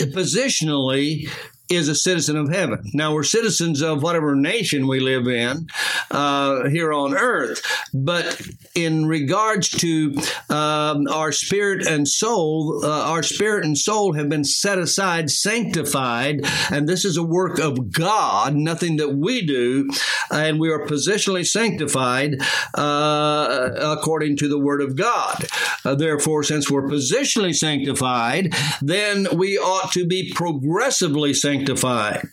positionally 0.00 1.28
is 1.68 1.88
a 1.88 1.94
citizen 1.94 2.36
of 2.36 2.48
heaven. 2.48 2.82
Now 2.94 3.12
we're 3.12 3.24
citizens 3.24 3.82
of 3.82 4.02
whatever 4.02 4.34
nation 4.34 4.86
we 4.86 5.00
live 5.00 5.28
in 5.28 5.68
uh, 6.10 6.68
here 6.68 6.92
on 6.92 7.14
earth, 7.14 7.62
but 7.92 8.40
in 8.74 9.06
regards 9.06 9.68
to 9.68 10.14
um, 10.48 11.06
our 11.08 11.30
spirit 11.30 11.86
and 11.86 12.08
soul, 12.08 12.80
uh, 12.82 13.10
our 13.10 13.22
spirit 13.22 13.64
and 13.64 13.76
soul 13.76 14.14
have 14.14 14.28
been 14.28 14.44
set 14.44 14.78
aside, 14.78 15.30
sanctified, 15.30 16.40
and 16.70 16.88
this 16.88 17.04
is 17.04 17.16
a 17.16 17.22
work 17.22 17.58
of 17.58 17.92
God, 17.92 18.54
nothing 18.54 18.96
that 18.96 19.16
we 19.16 19.44
do, 19.44 19.88
and 20.30 20.58
we 20.58 20.70
are 20.70 20.86
positionally 20.86 21.46
sanctified 21.46 22.36
uh, 22.74 23.70
according 23.78 24.36
to 24.38 24.48
the 24.48 24.58
Word 24.58 24.80
of 24.80 24.96
God. 24.96 25.46
Uh, 25.84 25.94
therefore, 25.94 26.42
since 26.42 26.70
we're 26.70 26.88
positionally 26.88 27.54
sanctified, 27.54 28.54
then 28.80 29.26
we 29.36 29.58
ought 29.58 29.92
to 29.92 30.06
be 30.06 30.32
progressively 30.34 31.34
sanctified 31.34 31.57
sanctified. 31.58 32.28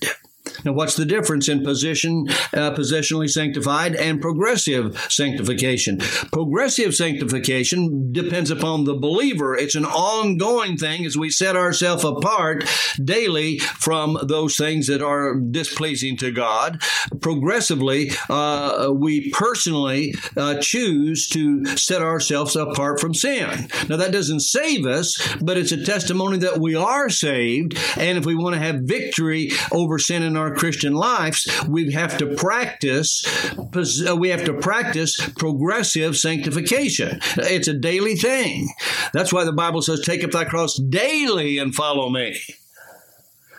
Now, 0.63 0.73
what's 0.73 0.95
the 0.95 1.05
difference 1.05 1.49
in 1.49 1.63
position, 1.63 2.27
uh, 2.53 2.71
positionally 2.71 3.29
sanctified 3.29 3.95
and 3.95 4.21
progressive 4.21 4.99
sanctification? 5.09 5.99
Progressive 6.31 6.95
sanctification 6.95 8.11
depends 8.11 8.51
upon 8.51 8.85
the 8.85 8.95
believer. 8.95 9.55
It's 9.55 9.75
an 9.75 9.85
ongoing 9.85 10.77
thing 10.77 11.05
as 11.05 11.17
we 11.17 11.29
set 11.29 11.55
ourselves 11.55 12.03
apart 12.03 12.65
daily 13.03 13.59
from 13.59 14.17
those 14.23 14.57
things 14.57 14.87
that 14.87 15.01
are 15.01 15.35
displeasing 15.35 16.17
to 16.17 16.31
God. 16.31 16.81
Progressively, 17.21 18.11
uh, 18.29 18.91
we 18.93 19.31
personally 19.31 20.13
uh, 20.37 20.55
choose 20.59 21.27
to 21.29 21.65
set 21.77 22.01
ourselves 22.01 22.55
apart 22.55 22.99
from 22.99 23.13
sin. 23.13 23.69
Now, 23.89 23.97
that 23.97 24.11
doesn't 24.11 24.41
save 24.41 24.85
us, 24.85 25.17
but 25.41 25.57
it's 25.57 25.71
a 25.71 25.83
testimony 25.83 26.37
that 26.39 26.59
we 26.59 26.75
are 26.75 27.09
saved. 27.09 27.77
And 27.97 28.17
if 28.17 28.25
we 28.25 28.35
want 28.35 28.55
to 28.55 28.61
have 28.61 28.81
victory 28.81 29.51
over 29.71 29.99
sin 29.99 30.23
in 30.23 30.37
our 30.37 30.44
Christian 30.53 30.93
lives, 30.93 31.47
we 31.67 31.91
have 31.93 32.17
to 32.17 32.35
practice 32.35 33.25
uh, 33.55 34.15
we 34.15 34.29
have 34.29 34.45
to 34.45 34.53
practice 34.53 35.17
progressive 35.37 36.17
sanctification. 36.17 37.19
It's 37.37 37.67
a 37.67 37.73
daily 37.73 38.15
thing. 38.15 38.69
That's 39.13 39.33
why 39.33 39.43
the 39.43 39.53
Bible 39.53 39.81
says, 39.81 40.01
"Take 40.01 40.23
up 40.23 40.31
thy 40.31 40.45
cross 40.45 40.77
daily 40.77 41.57
and 41.57 41.73
follow 41.73 42.09
me." 42.09 42.39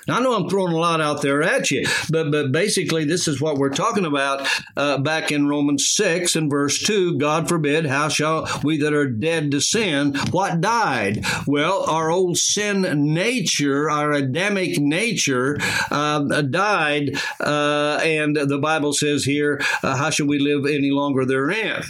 Now, 0.06 0.18
I 0.18 0.20
know 0.20 0.34
I'm 0.34 0.48
throwing 0.48 0.72
a 0.72 0.78
lot 0.78 1.00
out 1.00 1.22
there 1.22 1.42
at 1.42 1.70
you, 1.70 1.86
but 2.10 2.30
but 2.30 2.52
basically, 2.52 3.04
this 3.04 3.26
is 3.26 3.40
what 3.40 3.58
we're 3.58 3.70
talking 3.70 4.04
about 4.04 4.46
uh, 4.76 4.98
back 4.98 5.32
in 5.32 5.48
Romans 5.48 5.88
6 5.88 6.36
and 6.36 6.50
verse 6.50 6.82
2. 6.82 7.18
God 7.18 7.48
forbid, 7.48 7.86
how 7.86 8.08
shall 8.08 8.48
we 8.62 8.78
that 8.78 8.92
are 8.92 9.08
dead 9.08 9.50
to 9.50 9.60
sin, 9.60 10.14
what 10.30 10.60
died? 10.60 11.24
Well, 11.46 11.84
our 11.88 12.10
old 12.10 12.38
sin 12.38 13.14
nature, 13.14 13.90
our 13.90 14.12
Adamic 14.12 14.78
nature, 14.78 15.58
uh, 15.90 16.20
died, 16.42 17.16
uh, 17.40 18.00
and 18.02 18.36
the 18.36 18.58
Bible 18.58 18.92
says 18.92 19.24
here, 19.24 19.60
uh, 19.82 19.96
how 19.96 20.10
shall 20.10 20.26
we 20.26 20.38
live 20.38 20.66
any 20.66 20.90
longer 20.90 21.24
therein? 21.24 21.82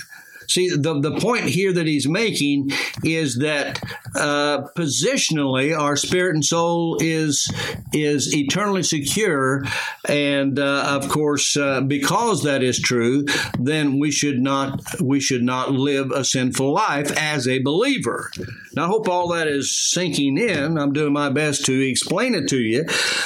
See, 0.48 0.70
the, 0.70 1.00
the 1.00 1.18
point 1.18 1.44
here 1.44 1.72
that 1.72 1.86
he's 1.86 2.08
making 2.08 2.70
is 3.04 3.36
that 3.38 3.80
uh, 4.16 4.68
positionally, 4.76 5.76
our 5.78 5.96
spirit 5.96 6.34
and 6.34 6.44
soul 6.44 6.98
is 7.00 7.52
is 7.92 8.34
eternally 8.34 8.82
secure, 8.82 9.64
and 10.08 10.58
uh, 10.58 10.84
of 10.88 11.08
course, 11.08 11.56
uh, 11.56 11.80
because 11.80 12.42
that 12.42 12.62
is 12.62 12.78
true, 12.78 13.26
then 13.58 13.98
we 13.98 14.10
should 14.10 14.40
not 14.40 15.00
we 15.00 15.20
should 15.20 15.42
not 15.42 15.72
live 15.72 16.10
a 16.10 16.24
sinful 16.24 16.72
life 16.72 17.10
as 17.16 17.46
a 17.46 17.60
believer. 17.60 18.30
Now, 18.74 18.84
I 18.84 18.86
hope 18.88 19.08
all 19.08 19.28
that 19.28 19.48
is 19.48 19.74
sinking 19.74 20.38
in. 20.38 20.78
I'm 20.78 20.92
doing 20.92 21.12
my 21.12 21.30
best 21.30 21.64
to 21.66 21.88
explain 21.88 22.34
it 22.34 22.48
to 22.48 22.58
you, 22.58 22.84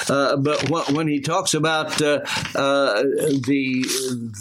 uh, 0.09 0.37
but 0.37 0.71
when 0.91 1.09
he 1.09 1.21
talks 1.21 1.55
about 1.55 2.01
uh, 2.01 2.21
the 2.55 3.85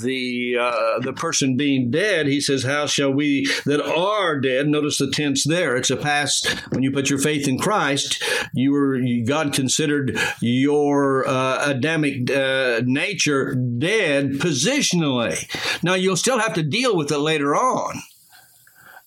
the 0.04 1.00
the 1.02 1.14
person 1.14 1.58
being 1.58 1.92
dead, 1.92 2.28
he 2.28 2.42
says, 2.42 2.64
"How 2.64 2.86
shall 2.86 3.12
we 3.12 3.46
that 3.66 3.82
are 3.84 4.40
dead?" 4.40 4.68
Notice 4.68 4.98
the 4.98 5.10
tense 5.12 5.44
there. 5.44 5.76
It's 5.76 5.90
a 5.90 5.98
past. 5.98 6.39
When 6.70 6.84
you 6.84 6.92
put 6.92 7.10
your 7.10 7.20
faith 7.20 7.48
in 7.48 7.60
Christ, 7.60 8.24
you 8.54 8.72
were 8.72 9.00
God 9.26 9.54
considered 9.54 10.18
your 10.42 11.28
uh, 11.28 11.70
Adamic 11.70 12.30
uh, 12.32 12.82
nature 12.86 13.56
dead 13.56 14.32
positionally. 14.34 15.48
Now 15.84 15.94
you'll 15.96 16.18
still 16.18 16.40
have 16.40 16.54
to 16.54 16.64
deal 16.64 16.96
with 16.96 17.12
it 17.12 17.20
later 17.20 17.56
on. 17.56 18.02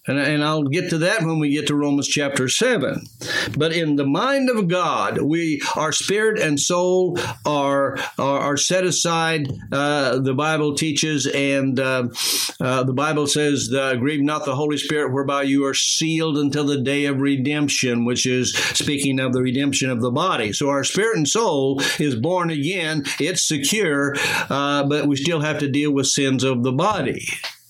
And, 0.05 0.19
and 0.19 0.43
I'll 0.43 0.65
get 0.65 0.91
to 0.91 0.99
that 0.99 1.23
when 1.23 1.39
we 1.39 1.51
get 1.51 1.69
to 1.69 1.77
Romans 1.77 2.09
chapter 2.09 2.49
7. 2.49 3.05
But 3.57 3.73
in 3.73 3.95
the 3.95 4.07
mind 4.07 4.51
of 4.51 4.67
God, 4.67 5.23
we 5.23 5.63
our 5.77 5.93
spirit 5.93 6.41
and 6.41 6.59
soul 6.59 7.19
are 7.47 7.97
are, 8.19 8.39
are 8.41 8.57
set 8.57 8.85
aside. 8.85 9.49
Uh, 9.71 10.19
the 10.19 10.35
Bible 10.35 10.75
teaches, 10.75 11.27
and 11.27 11.79
uh, 11.79 12.09
uh, 12.61 12.83
the 12.83 12.93
Bible 12.93 13.29
says, 13.29 13.69
"Grieve 13.69 14.23
not 14.23 14.45
the 14.45 14.57
Holy 14.57 14.77
Spirit, 14.77 15.13
whereby 15.13 15.43
you 15.43 15.65
are 15.67 15.75
sealed 15.75 16.37
until 16.37 16.65
the 16.65 16.81
day 16.81 17.05
of 17.05 17.21
redemption," 17.21 18.05
which 18.05 18.27
is 18.27 18.55
speaking 18.55 19.21
of 19.21 19.33
the 19.33 19.43
redemption 19.43 19.89
of 19.89 20.01
the 20.01 20.11
body. 20.11 20.53
So 20.53 20.69
our 20.69 20.83
spirit 20.83 21.17
and 21.17 21.29
soul 21.29 21.81
is 22.01 22.17
born 22.17 22.51
again; 22.51 23.05
it's 23.21 23.47
secure, 23.47 24.17
uh, 24.51 24.83
but 24.85 25.07
we 25.07 25.15
still 25.15 25.41
have 25.41 25.59
to 25.59 25.69
deal 25.69 25.93
with 25.93 26.09
sins 26.09 26.43
of 26.43 26.65
the 26.65 26.73
body. 26.73 27.25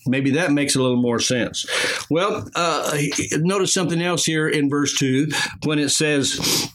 Maybe 0.06 0.32
that 0.32 0.52
makes 0.52 0.74
a 0.74 0.82
little 0.82 1.00
more 1.00 1.20
sense. 1.20 1.66
Well, 2.10 2.48
uh, 2.54 2.98
notice 3.38 3.72
something 3.72 4.02
else 4.02 4.24
here 4.24 4.48
in 4.48 4.68
verse 4.68 4.98
2 4.98 5.28
when 5.64 5.78
it 5.78 5.90
says, 5.90 6.70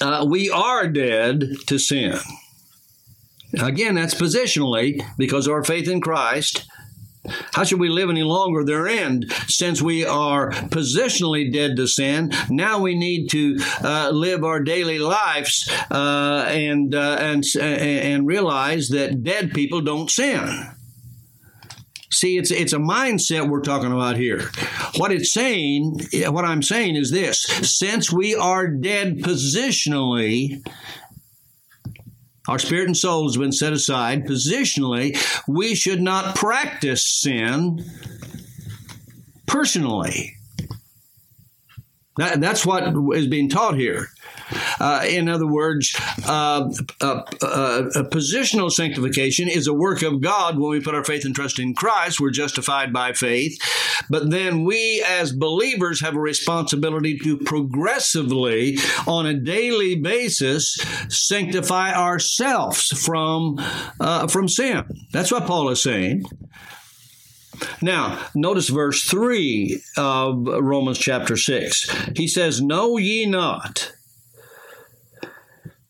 uh, 0.00 0.26
We 0.28 0.50
are 0.50 0.88
dead 0.88 1.44
to 1.66 1.78
sin. 1.78 2.18
Again, 3.58 3.94
that's 3.94 4.14
positionally 4.14 5.02
because 5.16 5.48
our 5.48 5.64
faith 5.64 5.88
in 5.88 6.00
Christ. 6.00 6.66
How 7.52 7.64
should 7.64 7.80
we 7.80 7.88
live 7.88 8.08
any 8.08 8.22
longer 8.22 8.62
therein? 8.62 9.24
Since 9.48 9.82
we 9.82 10.04
are 10.06 10.50
positionally 10.50 11.52
dead 11.52 11.74
to 11.76 11.88
sin, 11.88 12.32
now 12.48 12.78
we 12.78 12.96
need 12.96 13.28
to 13.30 13.58
uh, 13.82 14.10
live 14.10 14.44
our 14.44 14.62
daily 14.62 15.00
lives 15.00 15.68
uh, 15.90 16.44
and 16.48 16.94
uh, 16.94 17.16
and 17.18 17.44
and 17.58 18.28
realize 18.28 18.90
that 18.90 19.24
dead 19.24 19.52
people 19.52 19.80
don't 19.80 20.08
sin. 20.08 20.75
See, 22.16 22.38
it's 22.38 22.50
it's 22.50 22.72
a 22.72 22.78
mindset 22.78 23.46
we're 23.46 23.60
talking 23.60 23.92
about 23.92 24.16
here. 24.16 24.48
What 24.96 25.12
it's 25.12 25.34
saying, 25.34 26.00
what 26.28 26.46
I'm 26.46 26.62
saying 26.62 26.96
is 26.96 27.10
this: 27.10 27.42
since 27.42 28.10
we 28.10 28.34
are 28.34 28.66
dead 28.66 29.18
positionally, 29.18 30.66
our 32.48 32.58
spirit 32.58 32.86
and 32.86 32.96
soul 32.96 33.24
has 33.28 33.36
been 33.36 33.52
set 33.52 33.74
aside 33.74 34.24
positionally. 34.24 35.14
We 35.46 35.74
should 35.74 36.00
not 36.00 36.36
practice 36.36 37.04
sin 37.04 37.84
personally. 39.46 40.36
That, 42.16 42.40
that's 42.40 42.64
what 42.64 42.94
is 43.14 43.26
being 43.26 43.50
taught 43.50 43.76
here. 43.76 44.08
Uh, 44.80 45.04
in 45.08 45.28
other 45.28 45.46
words, 45.46 45.94
uh, 46.26 46.68
positional 48.10 48.70
sanctification 48.70 49.48
is 49.48 49.66
a 49.66 49.74
work 49.74 50.02
of 50.02 50.20
God 50.20 50.58
when 50.58 50.70
we 50.70 50.80
put 50.80 50.94
our 50.94 51.04
faith 51.04 51.24
and 51.24 51.34
trust 51.34 51.58
in 51.58 51.74
Christ. 51.74 52.20
We're 52.20 52.30
justified 52.30 52.92
by 52.92 53.12
faith. 53.12 53.58
But 54.08 54.30
then 54.30 54.64
we, 54.64 55.04
as 55.06 55.32
believers, 55.32 56.00
have 56.00 56.16
a 56.16 56.20
responsibility 56.20 57.18
to 57.18 57.38
progressively, 57.38 58.78
on 59.06 59.26
a 59.26 59.34
daily 59.34 59.96
basis, 59.96 60.74
sanctify 61.08 61.92
ourselves 61.92 62.88
from, 63.04 63.56
uh, 64.00 64.26
from 64.28 64.48
sin. 64.48 64.84
That's 65.12 65.32
what 65.32 65.46
Paul 65.46 65.70
is 65.70 65.82
saying. 65.82 66.24
Now, 67.80 68.22
notice 68.34 68.68
verse 68.68 69.02
3 69.04 69.80
of 69.96 70.46
Romans 70.46 70.98
chapter 70.98 71.36
6. 71.36 71.90
He 72.14 72.28
says, 72.28 72.60
Know 72.60 72.98
ye 72.98 73.26
not 73.26 73.92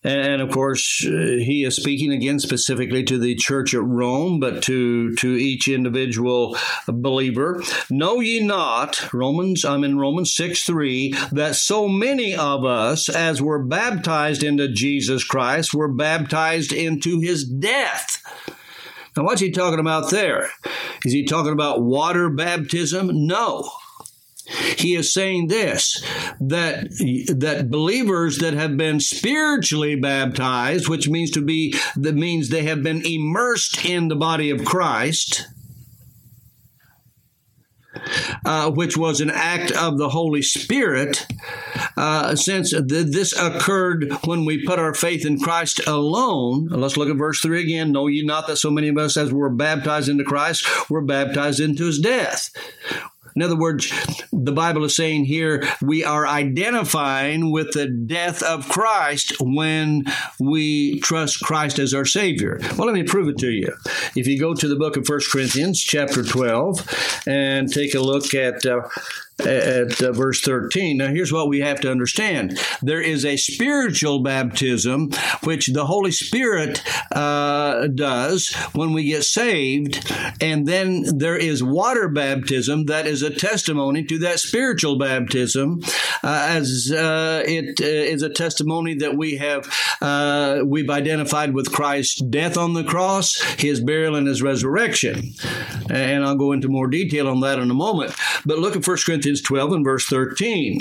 and 0.07 0.41
of 0.41 0.51
course, 0.51 1.05
uh, 1.05 1.11
he 1.11 1.65
is 1.65 1.75
speaking 1.75 2.13
again 2.13 2.39
specifically 2.39 3.03
to 3.05 3.19
the 3.19 3.35
church 3.35 3.75
at 3.75 3.83
Rome, 3.83 4.39
but 4.39 4.63
to, 4.65 5.15
to 5.17 5.29
each 5.33 5.67
individual 5.67 6.57
believer. 6.87 7.61
Know 7.91 8.21
ye 8.21 8.39
not, 8.39 9.13
Romans, 9.13 9.65
I'm 9.65 9.83
in 9.83 9.99
Romans 9.99 10.33
6 10.35 10.65
3, 10.65 11.13
that 11.33 11.57
so 11.57 11.89
many 11.89 12.37
of 12.37 12.65
us, 12.65 13.09
as 13.09 13.43
were 13.43 13.65
baptized 13.65 14.45
into 14.45 14.69
Jesus 14.69 15.25
Christ, 15.25 15.75
were 15.75 15.93
baptized 15.93 16.73
into 16.73 17.21
his 17.21 17.45
death. 17.45 18.23
Now, 19.17 19.25
what's 19.25 19.41
he 19.41 19.51
talking 19.51 19.81
about 19.81 20.11
there? 20.11 20.51
Is 21.05 21.13
he 21.13 21.25
talking 21.25 21.53
about 21.53 21.83
water 21.83 22.31
baptism? 22.31 23.11
No. 23.27 23.69
He 24.49 24.95
is 24.95 25.13
saying 25.13 25.49
this 25.49 26.05
that 26.41 26.89
that 27.37 27.69
believers 27.69 28.39
that 28.39 28.55
have 28.55 28.77
been 28.77 29.01
spiritually 29.01 29.97
baptized, 29.97 30.89
which 30.89 31.09
means 31.09 31.33
to 31.33 31.43
be 31.43 31.75
that 31.97 32.15
means 32.15 32.49
they 32.49 32.63
have 32.63 32.83
been 32.83 33.05
immersed 33.05 33.85
in 33.85 34.07
the 34.07 34.15
body 34.15 34.51
of 34.51 34.65
Christ, 34.65 35.49
uh, 38.45 38.71
which 38.71 38.97
was 38.97 39.21
an 39.21 39.31
act 39.31 39.73
of 39.73 39.99
the 39.99 40.11
Holy 40.11 40.43
Spirit, 40.43 41.27
uh, 41.97 42.37
since 42.37 42.71
th- 42.71 42.85
this 42.87 43.37
occurred 43.37 44.13
when 44.25 44.45
we 44.45 44.65
put 44.65 44.79
our 44.79 44.95
faith 44.95 45.27
in 45.27 45.41
Christ 45.41 45.81
alone. 45.89 46.69
Let's 46.69 46.97
look 46.97 47.09
at 47.09 47.17
verse 47.17 47.41
3 47.41 47.61
again. 47.63 47.91
Know 47.91 48.07
ye 48.07 48.25
not 48.25 48.47
that 48.47 48.59
so 48.59 48.71
many 48.71 48.89
of 48.89 48.99
us, 48.99 49.17
as 49.17 49.33
were 49.33 49.51
baptized 49.51 50.09
into 50.09 50.25
Christ, 50.25 50.89
were 50.89 51.03
baptized 51.03 51.59
into 51.59 51.87
his 51.87 51.99
death? 51.99 52.51
In 53.37 53.43
other 53.43 53.57
words, 53.57 53.93
the 54.33 54.53
Bible 54.53 54.85
is 54.85 54.97
saying 54.97 55.27
here 55.27 55.69
we 55.83 56.03
are 56.03 56.27
identifying 56.27 57.53
with 57.53 57.73
the 57.73 57.87
death 57.87 58.43
of 58.43 58.69
Christ 58.69 59.35
when 59.41 60.05
we 60.41 61.01
trust 61.01 61.41
Christ 61.43 61.79
as 61.79 61.93
our 61.93 62.07
Savior. 62.07 62.59
Well, 62.77 62.87
let 62.87 62.95
me 62.95 63.03
prove 63.03 63.29
it 63.29 63.39
to 63.39 63.51
you. 63.51 63.75
If 64.17 64.27
you 64.27 64.41
go 64.41 64.55
to 64.55 64.67
the 64.67 64.77
book 64.77 64.97
of 64.97 65.07
1 65.07 65.21
Corinthians, 65.31 65.81
chapter 65.81 66.23
12, 66.23 67.23
and 67.27 67.71
take 67.71 67.95
a 67.95 68.01
look 68.01 68.33
at 68.33 68.65
uh, 68.65 68.89
at 69.41 70.03
uh, 70.03 70.13
verse 70.13 70.41
13. 70.41 70.99
Now, 70.99 71.09
here's 71.09 71.33
what 71.33 71.49
we 71.49 71.61
have 71.61 71.81
to 71.81 71.91
understand 71.91 72.59
there 72.83 73.01
is 73.01 73.25
a 73.25 73.37
spiritual 73.37 74.23
baptism, 74.23 75.11
which 75.45 75.69
the 75.69 75.87
Holy 75.87 76.11
Spirit 76.11 76.83
uh, 77.13 77.87
does 77.89 78.55
when 78.73 78.93
we 78.93 79.05
get 79.05 79.25
saved, 79.25 80.11
and 80.41 80.67
then 80.67 81.19
there 81.19 81.37
is 81.37 81.63
water 81.63 82.09
baptism 82.09 82.87
that 82.87 83.07
is 83.07 83.23
a 83.23 83.31
testimony 83.31 84.05
to 84.05 84.19
that 84.19 84.41
spiritual 84.41 84.99
baptism, 84.99 85.81
uh, 86.23 86.47
as 86.51 86.93
uh, 86.93 87.43
it 87.47 87.81
uh, 87.81 87.85
is 87.85 88.23
a 88.23 88.31
testimony 88.31 88.95
that 88.95 89.17
we 89.17 89.37
have 89.37 89.69
uh, 90.01 90.63
we've 90.65 90.91
identified 90.91 91.55
with 91.55 91.73
Christ's 91.73 92.21
death 92.23 92.57
on 92.57 92.75
the 92.75 92.85
cross, 92.85 93.41
his 93.59 93.81
burial, 93.81 94.15
and 94.15 94.27
his 94.27 94.43
resurrection. 94.43 95.33
And 95.91 96.25
I'll 96.25 96.37
go 96.37 96.53
into 96.53 96.69
more 96.69 96.89
detail 96.89 97.29
on 97.29 97.41
that 97.41 97.59
in 97.59 97.71
a 97.71 97.75
moment. 97.75 98.15
But 98.45 98.59
look 98.59 98.77
at 98.77 98.87
1 98.87 98.97
Corinthians 99.05 99.26
Corinthians 99.27 99.43
12 99.43 99.73
and 99.73 99.85
verse 99.85 100.07
13. 100.07 100.79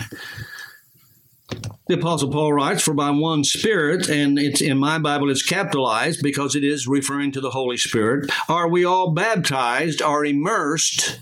The 1.88 1.96
Apostle 1.96 2.32
Paul 2.32 2.54
writes, 2.54 2.84
For 2.84 2.94
by 2.94 3.10
one 3.10 3.44
Spirit, 3.44 4.08
and 4.08 4.38
it's 4.38 4.62
in 4.62 4.78
my 4.78 5.00
Bible 5.00 5.32
it's 5.32 5.42
capitalized 5.42 6.22
because 6.22 6.56
it 6.56 6.64
is 6.64 6.88
referring 6.88 7.32
to 7.32 7.42
the 7.42 7.50
Holy 7.50 7.78
Spirit, 7.78 8.30
are 8.48 8.68
we 8.68 8.86
all 8.86 9.14
baptized, 9.14 10.00
are 10.00 10.24
immersed 10.24 11.20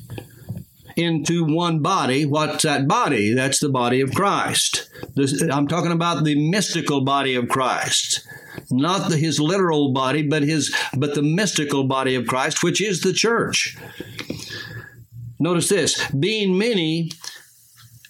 into 0.98 1.46
one 1.46 1.80
body. 1.80 2.26
What's 2.26 2.64
that 2.64 2.90
body? 2.90 3.34
That's 3.34 3.60
the 3.60 3.70
body 3.70 4.02
of 4.02 4.14
Christ. 4.14 4.90
This, 5.16 5.42
I'm 5.44 5.70
talking 5.70 5.94
about 5.94 6.26
the 6.26 6.50
mystical 6.50 7.06
body 7.06 7.36
of 7.36 7.48
Christ. 7.48 8.28
Not 8.70 9.10
the, 9.10 9.16
his 9.16 9.40
literal 9.40 9.94
body, 9.94 10.24
but 10.24 10.44
his 10.44 10.76
but 10.98 11.16
the 11.16 11.24
mystical 11.24 11.86
body 11.86 12.16
of 12.16 12.28
Christ, 12.28 12.64
which 12.64 12.82
is 12.82 13.00
the 13.00 13.14
church. 13.14 13.78
Notice 15.44 15.68
this 15.68 16.10
being 16.12 16.58
many 16.58 17.12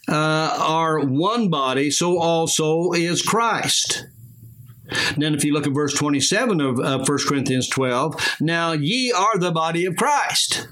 uh, 0.07 0.55
are 0.59 0.99
one 0.99 1.49
body, 1.49 1.89
so 1.89 2.19
also 2.19 2.91
is 2.91 3.23
Christ. 3.23 4.05
then, 5.17 5.33
if 5.33 5.43
you 5.43 5.51
look 5.51 5.65
at 5.65 5.73
verse 5.73 5.95
27 5.95 6.61
of 6.61 6.79
uh, 6.79 7.03
1 7.03 7.17
Corinthians 7.27 7.67
12, 7.69 8.35
now 8.39 8.73
ye 8.73 9.11
are 9.11 9.39
the 9.39 9.51
body 9.51 9.85
of 9.85 9.95
Christ. 9.95 10.67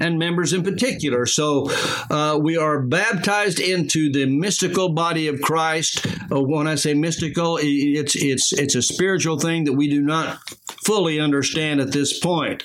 and 0.00 0.18
members 0.18 0.52
in 0.52 0.64
particular. 0.64 1.24
So 1.24 1.70
uh, 2.10 2.36
we 2.40 2.56
are 2.56 2.80
baptized 2.80 3.60
into 3.60 4.10
the 4.10 4.26
mystical 4.26 4.88
body 4.88 5.28
of 5.28 5.40
Christ. 5.40 6.04
Uh, 6.32 6.42
when 6.42 6.66
I 6.66 6.74
say 6.74 6.94
mystical, 6.94 7.60
it's 7.62 8.16
it's 8.16 8.52
it's 8.52 8.74
a 8.74 8.82
spiritual 8.82 9.38
thing 9.38 9.64
that 9.64 9.74
we 9.74 9.88
do 9.88 10.02
not 10.02 10.38
fully 10.84 11.18
understand 11.18 11.80
at 11.80 11.92
this 11.92 12.18
point. 12.18 12.62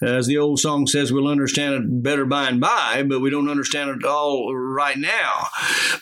As 0.00 0.26
the 0.26 0.38
old 0.38 0.60
song 0.60 0.86
says, 0.86 1.12
we'll 1.12 1.28
understand 1.28 1.74
it 1.74 2.02
better 2.02 2.24
by 2.24 2.48
and 2.48 2.60
by, 2.60 3.04
but 3.06 3.20
we 3.20 3.30
don't 3.30 3.48
understand 3.48 3.90
it 3.90 4.04
all 4.04 4.54
right 4.54 4.98
now. 4.98 5.46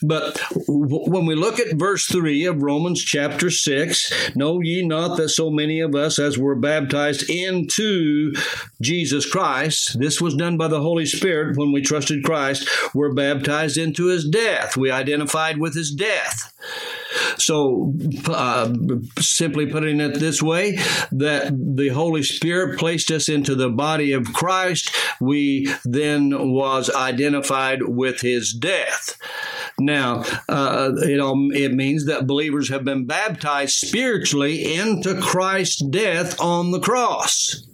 But 0.02 0.40
when 0.66 1.26
we 1.26 1.34
look 1.34 1.58
at 1.58 1.76
verse 1.76 2.06
3 2.06 2.44
of 2.46 2.62
Romans 2.62 3.02
chapter 3.02 3.50
6, 3.50 4.34
know 4.36 4.60
ye 4.60 4.84
not 4.86 5.16
that 5.16 5.28
so 5.28 5.50
many 5.50 5.80
of 5.80 5.94
us 5.94 6.18
as 6.18 6.38
were 6.38 6.56
baptized 6.56 7.28
into 7.28 8.32
Jesus 8.80 9.30
Christ, 9.30 9.98
this 9.98 10.20
was 10.20 10.34
done 10.34 10.56
by 10.56 10.68
the 10.68 10.80
Holy 10.80 11.06
Spirit 11.06 11.56
when 11.56 11.72
we 11.72 11.82
trusted 11.82 12.24
Christ, 12.24 12.68
were 12.94 13.12
baptized 13.12 13.76
into 13.76 14.06
his 14.06 14.28
death. 14.28 14.76
We 14.76 14.90
identified 14.90 15.58
with 15.58 15.74
his 15.74 15.90
death. 15.90 16.52
So, 17.36 17.94
uh, 18.28 18.72
simply 19.18 19.66
putting 19.66 20.00
it 20.00 20.18
this 20.18 20.42
way, 20.42 20.76
that 21.12 21.52
the 21.52 21.88
Holy 21.88 22.22
Spirit 22.22 22.78
placed 22.78 23.10
us 23.10 23.28
into 23.28 23.54
the 23.54 23.70
body 23.70 24.12
of 24.12 24.32
Christ, 24.32 24.94
we 25.20 25.72
then 25.84 26.52
was 26.52 26.90
identified 26.90 27.82
with 27.82 28.20
his 28.20 28.52
death. 28.52 29.18
Now, 29.78 30.24
uh, 30.48 30.92
it, 30.96 31.20
it 31.56 31.72
means 31.72 32.06
that 32.06 32.26
believers 32.26 32.68
have 32.68 32.84
been 32.84 33.06
baptized 33.06 33.74
spiritually 33.74 34.74
into 34.74 35.20
Christ's 35.20 35.82
death 35.82 36.40
on 36.40 36.70
the 36.70 36.80
cross. 36.80 37.66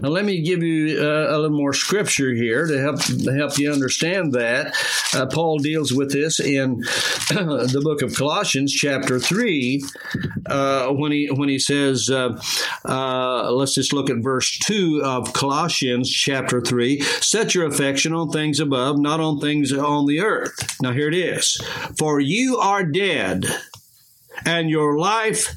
Now, 0.00 0.08
let 0.08 0.24
me 0.24 0.40
give 0.40 0.62
you 0.62 0.98
uh, 1.00 1.28
a 1.30 1.36
little 1.38 1.56
more 1.56 1.72
scripture 1.72 2.32
here 2.32 2.66
to 2.66 2.80
help 2.80 3.00
to 3.02 3.32
help 3.32 3.58
you 3.58 3.70
understand 3.72 4.32
that. 4.32 4.74
Uh, 5.14 5.26
Paul 5.26 5.58
deals 5.58 5.92
with 5.92 6.12
this 6.12 6.40
in 6.40 6.76
the 7.28 7.80
book 7.82 8.02
of 8.02 8.14
Colossians, 8.14 8.72
chapter 8.72 9.18
three, 9.18 9.84
uh, 10.46 10.88
when 10.88 11.12
he 11.12 11.28
when 11.30 11.48
he 11.48 11.58
says, 11.58 12.08
uh, 12.10 12.40
uh, 12.84 13.50
let's 13.52 13.74
just 13.74 13.92
look 13.92 14.10
at 14.10 14.18
verse 14.18 14.58
two 14.58 15.02
of 15.04 15.32
Colossians, 15.32 16.10
chapter 16.10 16.60
three. 16.60 17.00
Set 17.20 17.54
your 17.54 17.66
affection 17.66 18.12
on 18.12 18.30
things 18.30 18.60
above, 18.60 18.98
not 18.98 19.20
on 19.20 19.40
things 19.40 19.72
on 19.72 20.06
the 20.06 20.20
earth. 20.20 20.80
Now, 20.80 20.92
here 20.92 21.08
it 21.08 21.14
is: 21.14 21.60
For 21.98 22.20
you 22.20 22.58
are 22.58 22.84
dead, 22.84 23.46
and 24.46 24.70
your 24.70 24.98
life 24.98 25.54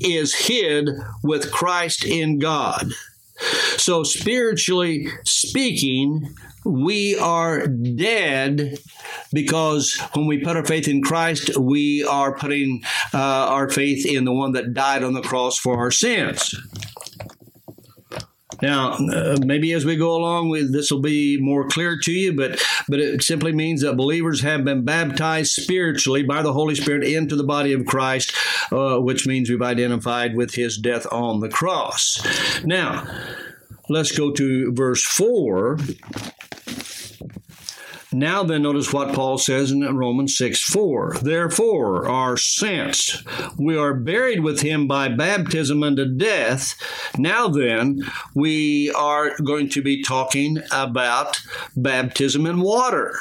is 0.00 0.34
hid 0.34 0.90
with 1.22 1.50
Christ 1.50 2.04
in 2.04 2.38
God. 2.38 2.90
So, 3.76 4.02
spiritually 4.02 5.08
speaking, 5.24 6.34
we 6.64 7.18
are 7.18 7.66
dead 7.66 8.78
because 9.32 9.98
when 10.14 10.26
we 10.26 10.38
put 10.38 10.56
our 10.56 10.64
faith 10.64 10.88
in 10.88 11.02
Christ, 11.02 11.58
we 11.58 12.04
are 12.04 12.36
putting 12.36 12.82
uh, 13.12 13.18
our 13.18 13.68
faith 13.68 14.06
in 14.06 14.24
the 14.24 14.32
one 14.32 14.52
that 14.52 14.72
died 14.72 15.02
on 15.02 15.12
the 15.12 15.20
cross 15.20 15.58
for 15.58 15.76
our 15.76 15.90
sins. 15.90 16.54
Now, 18.64 18.92
uh, 18.92 19.36
maybe 19.44 19.74
as 19.74 19.84
we 19.84 19.94
go 19.94 20.16
along, 20.16 20.48
with 20.48 20.72
this 20.72 20.90
will 20.90 21.02
be 21.02 21.36
more 21.38 21.68
clear 21.68 21.98
to 21.98 22.10
you, 22.10 22.34
but 22.34 22.62
but 22.88 22.98
it 22.98 23.22
simply 23.22 23.52
means 23.52 23.82
that 23.82 23.98
believers 23.98 24.40
have 24.40 24.64
been 24.64 24.86
baptized 24.86 25.52
spiritually 25.52 26.22
by 26.22 26.40
the 26.40 26.54
Holy 26.54 26.74
Spirit 26.74 27.04
into 27.04 27.36
the 27.36 27.44
body 27.44 27.74
of 27.74 27.84
Christ, 27.84 28.34
uh, 28.72 28.96
which 28.98 29.26
means 29.26 29.50
we've 29.50 29.60
identified 29.60 30.34
with 30.34 30.54
His 30.54 30.78
death 30.78 31.06
on 31.12 31.40
the 31.40 31.50
cross. 31.50 32.24
Now, 32.64 33.06
let's 33.90 34.16
go 34.16 34.30
to 34.32 34.72
verse 34.72 35.04
four 35.04 35.76
now 38.18 38.42
then, 38.42 38.62
notice 38.62 38.92
what 38.92 39.14
Paul 39.14 39.38
says 39.38 39.70
in 39.70 39.80
Romans 39.96 40.36
6 40.36 40.60
4. 40.60 41.18
Therefore, 41.22 42.08
our 42.08 42.36
since 42.36 43.22
we 43.58 43.76
are 43.76 43.94
buried 43.94 44.40
with 44.40 44.60
him 44.60 44.86
by 44.86 45.08
baptism 45.08 45.82
unto 45.82 46.04
death, 46.04 46.74
now 47.18 47.48
then, 47.48 48.00
we 48.34 48.90
are 48.92 49.36
going 49.38 49.68
to 49.70 49.82
be 49.82 50.02
talking 50.02 50.58
about 50.70 51.40
baptism 51.76 52.46
in 52.46 52.60
water. 52.60 53.16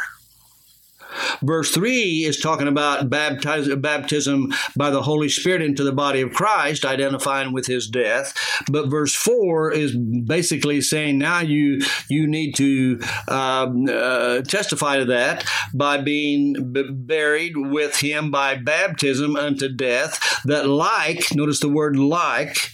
Verse 1.43 1.71
3 1.71 2.23
is 2.23 2.39
talking 2.39 2.67
about 2.67 3.09
baptism 3.09 4.53
by 4.77 4.89
the 4.89 5.01
Holy 5.01 5.27
Spirit 5.27 5.61
into 5.61 5.83
the 5.83 5.91
body 5.91 6.21
of 6.21 6.31
Christ, 6.31 6.85
identifying 6.85 7.51
with 7.51 7.67
his 7.67 7.87
death. 7.87 8.33
But 8.71 8.89
verse 8.89 9.13
4 9.13 9.73
is 9.73 9.95
basically 9.95 10.81
saying 10.81 11.17
now 11.17 11.41
you, 11.41 11.81
you 12.09 12.27
need 12.27 12.55
to 12.55 12.99
um, 13.27 13.87
uh, 13.89 14.41
testify 14.41 14.97
to 14.97 15.05
that 15.05 15.45
by 15.73 15.97
being 15.97 16.71
b- 16.71 16.89
buried 16.89 17.57
with 17.57 17.97
him 17.97 18.31
by 18.31 18.55
baptism 18.55 19.35
unto 19.35 19.67
death, 19.67 20.41
that 20.45 20.67
like, 20.67 21.35
notice 21.35 21.59
the 21.59 21.69
word 21.69 21.97
like, 21.97 22.71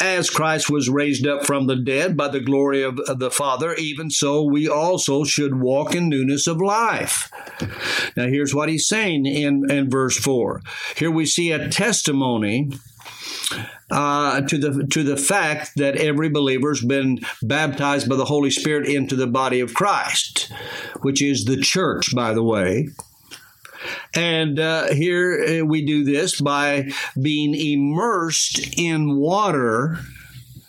as 0.00 0.30
Christ 0.30 0.68
was 0.68 0.88
raised 0.88 1.26
up 1.26 1.46
from 1.46 1.66
the 1.66 1.76
dead 1.76 2.16
by 2.16 2.28
the 2.28 2.40
glory 2.40 2.82
of, 2.82 2.98
of 3.00 3.18
the 3.18 3.30
Father, 3.30 3.74
even 3.74 4.10
so 4.10 4.42
we 4.42 4.68
also 4.68 5.24
should 5.24 5.60
walk 5.60 5.94
in 5.94 6.08
newness 6.08 6.46
of 6.46 6.60
life. 6.60 7.30
Now, 8.16 8.26
here's 8.26 8.54
what 8.54 8.68
he's 8.68 8.86
saying 8.86 9.26
in, 9.26 9.70
in 9.70 9.90
verse 9.90 10.16
4. 10.16 10.62
Here 10.96 11.10
we 11.10 11.26
see 11.26 11.52
a 11.52 11.68
testimony 11.68 12.70
uh, 13.90 14.40
to 14.42 14.58
the 14.58 14.86
to 14.86 15.02
the 15.02 15.16
fact 15.16 15.72
that 15.76 15.96
every 15.96 16.28
believer 16.28 16.68
has 16.68 16.84
been 16.84 17.18
baptized 17.42 18.08
by 18.08 18.16
the 18.16 18.24
Holy 18.24 18.50
Spirit 18.50 18.88
into 18.88 19.16
the 19.16 19.26
body 19.26 19.60
of 19.60 19.74
Christ, 19.74 20.52
which 21.00 21.20
is 21.20 21.44
the 21.44 21.56
church, 21.56 22.14
by 22.14 22.32
the 22.32 22.42
way. 22.42 22.90
And 24.14 24.58
uh, 24.60 24.92
here 24.92 25.62
uh, 25.62 25.66
we 25.66 25.84
do 25.84 26.04
this 26.04 26.40
by 26.40 26.90
being 27.20 27.54
immersed 27.54 28.78
in 28.78 29.16
water 29.16 29.98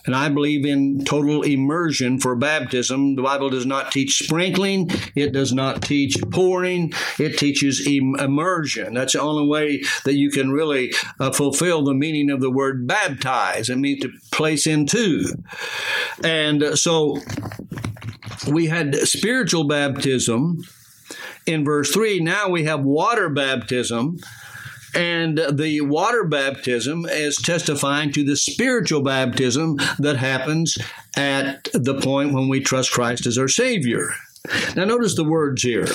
and 0.06 0.16
I 0.16 0.30
believe 0.30 0.66
in 0.66 1.04
total 1.06 1.44
immersion 1.44 2.20
for 2.20 2.36
baptism. 2.36 3.16
The 3.16 3.22
Bible 3.22 3.50
does 3.50 3.66
not 3.66 3.92
teach 3.92 4.20
sprinkling, 4.24 4.90
it 5.16 5.32
does 5.32 5.54
not 5.54 5.82
teach 5.82 6.18
pouring, 6.32 6.94
it 7.20 7.38
teaches 7.38 7.86
immersion. 7.88 8.94
That's 8.94 9.14
the 9.14 9.22
only 9.22 9.48
way 9.48 9.82
that 10.06 10.16
you 10.16 10.30
can 10.30 10.52
really 10.52 10.94
uh, 11.20 11.32
fulfill 11.32 11.84
the 11.84 11.94
meaning 11.94 12.30
of 12.30 12.42
the 12.42 12.52
word 12.52 12.88
baptize. 12.88 13.70
It 13.70 13.78
means 13.78 14.02
to 14.02 14.12
place 14.32 14.68
into. 14.68 15.26
And 16.24 16.64
uh, 16.64 16.76
so 16.76 17.18
we 18.48 18.68
had 18.68 18.96
spiritual 18.96 19.68
baptism 19.68 20.62
in 21.46 21.66
verse 21.66 21.92
3. 21.92 22.20
Now 22.20 22.50
we 22.50 22.64
have 22.66 22.82
water 22.82 23.30
baptism 23.30 24.20
and 24.96 25.38
the 25.52 25.82
water 25.82 26.24
baptism 26.24 27.06
is 27.06 27.36
testifying 27.38 28.12
to 28.14 28.24
the 28.24 28.36
spiritual 28.36 29.02
baptism 29.02 29.78
that 30.00 30.18
happens 30.18 30.78
at 31.16 31.70
the 31.74 32.00
point 32.02 32.34
when 32.34 32.50
we 32.50 32.60
trust 32.60 32.92
Christ 32.92 33.26
as 33.26 33.38
our 33.38 33.48
Savior. 33.48 34.12
Now, 34.76 34.86
notice 34.86 35.16
the 35.16 35.24
words 35.24 35.62
here. 35.62 35.88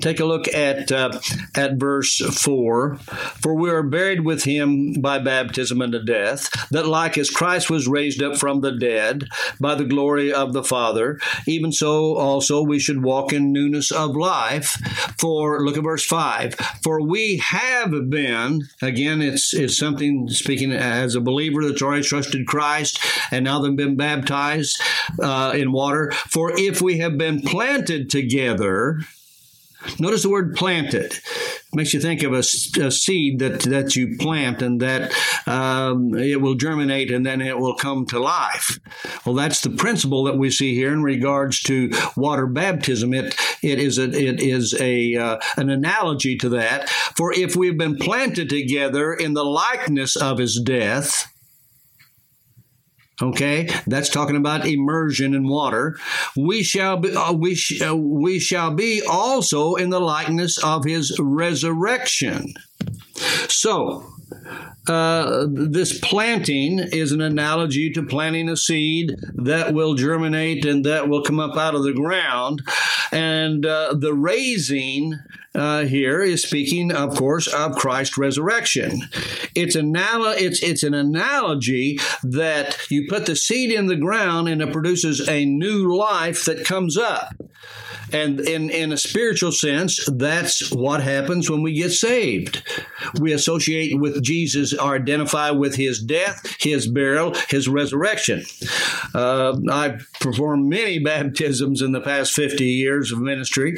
Take 0.00 0.20
a 0.20 0.26
look 0.26 0.46
at 0.48 0.92
uh, 0.92 1.20
at 1.54 1.76
verse 1.76 2.18
four. 2.18 2.96
For 3.40 3.54
we 3.54 3.70
are 3.70 3.82
buried 3.82 4.24
with 4.24 4.44
him 4.44 4.92
by 5.00 5.18
baptism 5.18 5.80
unto 5.80 6.02
death, 6.02 6.50
that 6.70 6.86
like 6.86 7.16
as 7.16 7.30
Christ 7.30 7.70
was 7.70 7.88
raised 7.88 8.22
up 8.22 8.36
from 8.36 8.60
the 8.60 8.72
dead 8.72 9.26
by 9.58 9.74
the 9.74 9.84
glory 9.84 10.32
of 10.32 10.52
the 10.52 10.62
Father, 10.62 11.18
even 11.46 11.72
so 11.72 12.14
also 12.16 12.62
we 12.62 12.78
should 12.78 13.02
walk 13.02 13.32
in 13.32 13.52
newness 13.52 13.90
of 13.90 14.14
life. 14.14 14.72
For 15.18 15.64
look 15.64 15.78
at 15.78 15.84
verse 15.84 16.04
five. 16.04 16.54
For 16.82 17.00
we 17.00 17.38
have 17.38 18.10
been 18.10 18.68
again. 18.82 19.22
It's 19.22 19.54
it's 19.54 19.78
something 19.78 20.28
speaking 20.28 20.72
as 20.72 21.14
a 21.14 21.22
believer 21.22 21.64
that's 21.64 21.82
already 21.82 22.02
trusted 22.02 22.46
Christ 22.46 23.00
and 23.30 23.44
now 23.44 23.60
they've 23.60 23.74
been 23.74 23.96
baptized 23.96 24.80
uh, 25.22 25.52
in 25.54 25.72
water. 25.72 26.12
For 26.28 26.52
if 26.58 26.82
we 26.82 26.98
have 26.98 27.16
been 27.16 27.40
planted 27.66 28.08
together 28.10 29.00
Notice 29.98 30.22
the 30.22 30.30
word 30.30 30.54
planted. 30.56 31.14
Makes 31.72 31.94
you 31.94 32.00
think 32.00 32.22
of 32.22 32.32
a, 32.32 32.38
a, 32.38 32.90
seed 32.90 33.38
that, 33.40 33.60
that 33.62 33.94
you 33.94 34.16
plant 34.16 34.62
and 34.62 34.80
that 34.80 35.12
um, 35.46 36.14
it 36.14 36.40
will 36.40 36.54
germinate 36.54 37.10
and 37.10 37.24
then 37.24 37.40
it 37.40 37.58
will 37.58 37.74
come 37.74 38.06
to 38.06 38.18
life. 38.18 38.80
Well, 39.24 39.34
that's 39.34 39.60
the 39.60 39.70
principle 39.70 40.24
that 40.24 40.38
we 40.38 40.50
see 40.50 40.74
here 40.74 40.92
in 40.92 41.02
regards 41.02 41.60
to 41.64 41.90
water 42.16 42.46
baptism. 42.46 43.12
It, 43.12 43.36
it 43.62 43.78
is, 43.78 43.98
a, 43.98 44.04
it 44.04 44.40
is 44.40 44.74
a, 44.80 45.16
uh, 45.16 45.38
an 45.56 45.70
analogy 45.70 46.36
to 46.38 46.48
that. 46.50 46.88
For 46.88 47.32
if 47.32 47.54
we've 47.54 47.78
been 47.78 47.96
planted 47.96 48.48
together 48.48 49.12
in 49.12 49.34
the 49.34 49.44
likeness 49.44 50.16
of 50.16 50.38
his 50.38 50.60
death, 50.60 51.32
Okay, 53.22 53.68
that's 53.86 54.10
talking 54.10 54.36
about 54.36 54.66
immersion 54.66 55.32
in 55.34 55.48
water. 55.48 55.96
We 56.36 56.62
shall 56.62 56.98
be, 56.98 57.14
uh, 57.14 57.32
we, 57.32 57.54
sh- 57.54 57.80
uh, 57.80 57.96
we 57.96 58.38
shall 58.38 58.74
be 58.74 59.02
also 59.08 59.74
in 59.76 59.88
the 59.88 60.00
likeness 60.00 60.62
of 60.62 60.84
his 60.84 61.16
resurrection. 61.18 62.52
So, 63.48 64.04
uh, 64.88 65.46
this 65.50 65.98
planting 65.98 66.78
is 66.78 67.12
an 67.12 67.20
analogy 67.20 67.90
to 67.90 68.02
planting 68.02 68.48
a 68.48 68.56
seed 68.56 69.16
that 69.34 69.74
will 69.74 69.94
germinate 69.94 70.64
and 70.64 70.84
that 70.84 71.08
will 71.08 71.22
come 71.22 71.40
up 71.40 71.56
out 71.56 71.74
of 71.74 71.82
the 71.82 71.92
ground. 71.92 72.62
And 73.12 73.64
uh, 73.64 73.94
the 73.94 74.14
raising 74.14 75.14
uh, 75.54 75.84
here 75.84 76.20
is 76.20 76.42
speaking, 76.42 76.92
of 76.92 77.16
course, 77.16 77.46
of 77.46 77.76
Christ's 77.76 78.18
resurrection. 78.18 79.02
It's, 79.54 79.74
anal- 79.74 80.34
it's, 80.36 80.62
it's 80.62 80.82
an 80.82 80.94
analogy 80.94 81.98
that 82.22 82.76
you 82.90 83.06
put 83.08 83.26
the 83.26 83.36
seed 83.36 83.72
in 83.72 83.86
the 83.86 83.96
ground 83.96 84.48
and 84.48 84.60
it 84.60 84.72
produces 84.72 85.26
a 85.28 85.44
new 85.46 85.94
life 85.94 86.44
that 86.44 86.64
comes 86.64 86.96
up. 86.96 87.34
And 88.12 88.40
in, 88.40 88.70
in 88.70 88.92
a 88.92 88.96
spiritual 88.96 89.52
sense, 89.52 90.04
that's 90.06 90.72
what 90.72 91.02
happens 91.02 91.50
when 91.50 91.62
we 91.62 91.74
get 91.74 91.90
saved. 91.90 92.62
We 93.20 93.32
associate 93.32 93.98
with 93.98 94.22
Jesus 94.22 94.72
or 94.72 94.94
identify 94.94 95.50
with 95.50 95.74
his 95.74 96.00
death, 96.00 96.56
his 96.60 96.86
burial, 96.86 97.34
his 97.48 97.68
resurrection. 97.68 98.44
Uh, 99.14 99.56
I've 99.70 100.06
performed 100.20 100.68
many 100.68 100.98
baptisms 101.04 101.82
in 101.82 101.92
the 101.92 102.00
past 102.00 102.32
50 102.32 102.64
years 102.64 103.12
of 103.12 103.20
ministry. 103.20 103.76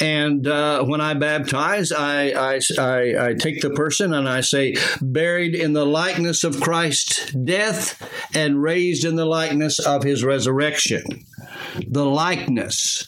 And 0.00 0.46
uh, 0.46 0.84
when 0.84 1.00
I 1.00 1.14
baptize, 1.14 1.92
I, 1.92 2.30
I, 2.30 2.60
I, 2.78 3.28
I 3.28 3.34
take 3.34 3.60
the 3.60 3.70
person 3.70 4.12
and 4.12 4.28
I 4.28 4.40
say, 4.40 4.74
buried 5.00 5.54
in 5.54 5.72
the 5.72 5.86
likeness 5.86 6.44
of 6.44 6.60
Christ's 6.60 7.32
death 7.32 8.00
and 8.34 8.62
raised 8.62 9.04
in 9.04 9.16
the 9.16 9.26
likeness 9.26 9.78
of 9.78 10.02
his 10.02 10.24
resurrection. 10.24 11.26
The 11.86 12.04
likeness. 12.04 13.06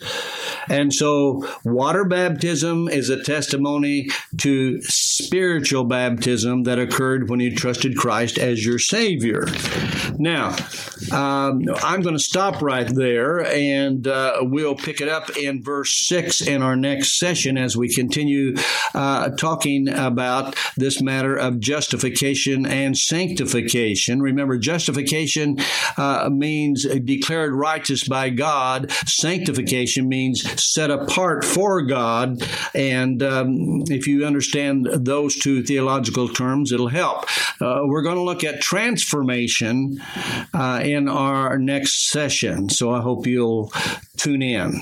And 0.69 0.93
so, 0.93 1.47
water 1.65 2.05
baptism 2.05 2.89
is 2.89 3.11
a 3.11 3.23
testimony 3.23 4.09
to 4.39 4.81
spiritual 4.83 5.85
baptism 5.85 6.65
that 6.65 6.79
occurred 6.79 7.29
when 7.29 7.41
you 7.41 7.55
trusted 7.55 7.97
Christ 7.97 8.39
as 8.39 8.65
your 8.65 8.79
Savior. 8.79 9.47
Now, 10.19 10.57
um, 11.11 11.63
I'm 11.83 12.01
going 12.03 12.17
to 12.17 12.23
stop 12.23 12.63
right 12.63 12.87
there 12.87 13.45
and 13.47 14.07
uh, 14.07 14.39
we'll 14.43 14.75
pick 14.75 15.01
it 15.01 15.09
up 15.09 15.37
in 15.37 15.63
verse 15.63 15.93
6 16.07 16.43
in 16.43 16.63
our 16.63 16.77
next 16.77 17.19
session 17.19 17.57
as 17.57 17.77
we 17.77 17.93
continue 17.93 18.55
uh, 18.95 19.31
talking 19.31 19.89
about 19.89 20.57
this 20.77 21.01
matter 21.01 21.37
of 21.37 21.61
justification 21.61 22.67
and 22.67 22.97
sanctification. 22.97 24.23
Remember, 24.23 24.59
justification 24.59 25.59
uh, 25.97 26.29
means 26.31 26.85
declared 26.85 27.53
righteous 27.53 28.07
by 28.07 28.31
God, 28.31 28.91
sanctification 29.07 30.09
means 30.09 30.43
set 30.59 30.91
apart 30.91 31.45
for 31.45 31.83
God. 31.83 32.43
And 32.75 33.23
um, 33.23 33.83
if 33.89 34.07
you 34.07 34.25
understand 34.25 34.87
those 34.93 35.37
two 35.37 35.63
theological 35.63 36.29
terms, 36.29 36.73
it'll 36.73 36.89
help. 36.89 37.25
Uh, 37.61 37.83
we're 37.85 38.03
going 38.03 38.17
to 38.17 38.23
look 38.23 38.45
at 38.45 38.61
transformation 38.61 40.01
uh, 40.55 40.81
in 40.83 41.09
our 41.09 41.59
next 41.59 42.09
session. 42.09 42.69
So 42.69 42.93
I 42.93 43.01
hope 43.01 43.27
you'll 43.27 43.73
tune 44.17 44.43
in. 44.43 44.81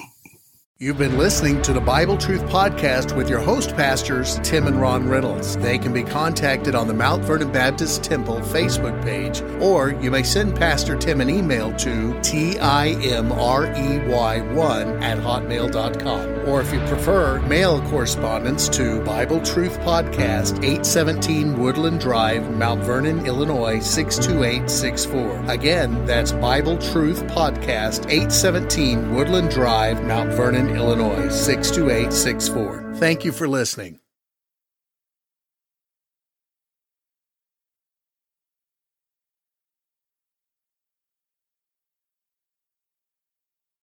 You've 0.83 0.97
been 0.97 1.19
listening 1.19 1.61
to 1.61 1.75
the 1.75 1.81
Bible 1.83 2.17
Truth 2.17 2.41
Podcast 2.45 3.15
with 3.15 3.29
your 3.29 3.41
host 3.41 3.77
pastors, 3.77 4.41
Tim 4.43 4.67
and 4.67 4.81
Ron 4.81 5.11
Reynolds. 5.11 5.59
They 5.59 5.77
can 5.77 5.93
be 5.93 6.03
contacted 6.03 6.75
on 6.75 6.89
the 6.89 6.95
Mount 6.95 7.23
Vernon 7.23 7.53
Baptist 7.53 8.03
Temple 8.03 8.37
Facebook 8.37 8.99
page, 9.03 9.43
or 9.61 9.91
you 9.91 10.11
may 10.11 10.23
send 10.23 10.57
Pastor 10.57 10.97
Tim 10.97 11.21
an 11.21 11.29
email 11.29 11.71
to 11.75 12.15
timrey1 12.23 12.63
at 15.03 15.19
hotmail.com. 15.19 16.40
Or 16.51 16.61
if 16.61 16.73
you 16.73 16.81
prefer, 16.81 17.41
mail 17.43 17.81
correspondence 17.91 18.69
to 18.71 19.01
Bible 19.05 19.41
Truth 19.41 19.79
Podcast, 19.81 20.57
817 20.65 21.57
Woodland 21.57 22.01
Drive, 22.01 22.51
Mount 22.57 22.83
Vernon, 22.83 23.25
Illinois, 23.25 23.79
62864. 23.79 25.45
Again, 25.49 26.05
that's 26.07 26.33
Bible 26.33 26.77
Truth 26.79 27.23
Podcast, 27.29 28.11
817 28.11 29.15
Woodland 29.15 29.51
Drive, 29.53 30.03
Mount 30.03 30.33
Vernon, 30.33 30.71
Illinois 30.71 31.29
62864. 31.29 32.95
Thank 32.97 33.25
you 33.25 33.31
for 33.31 33.47
listening. 33.47 34.01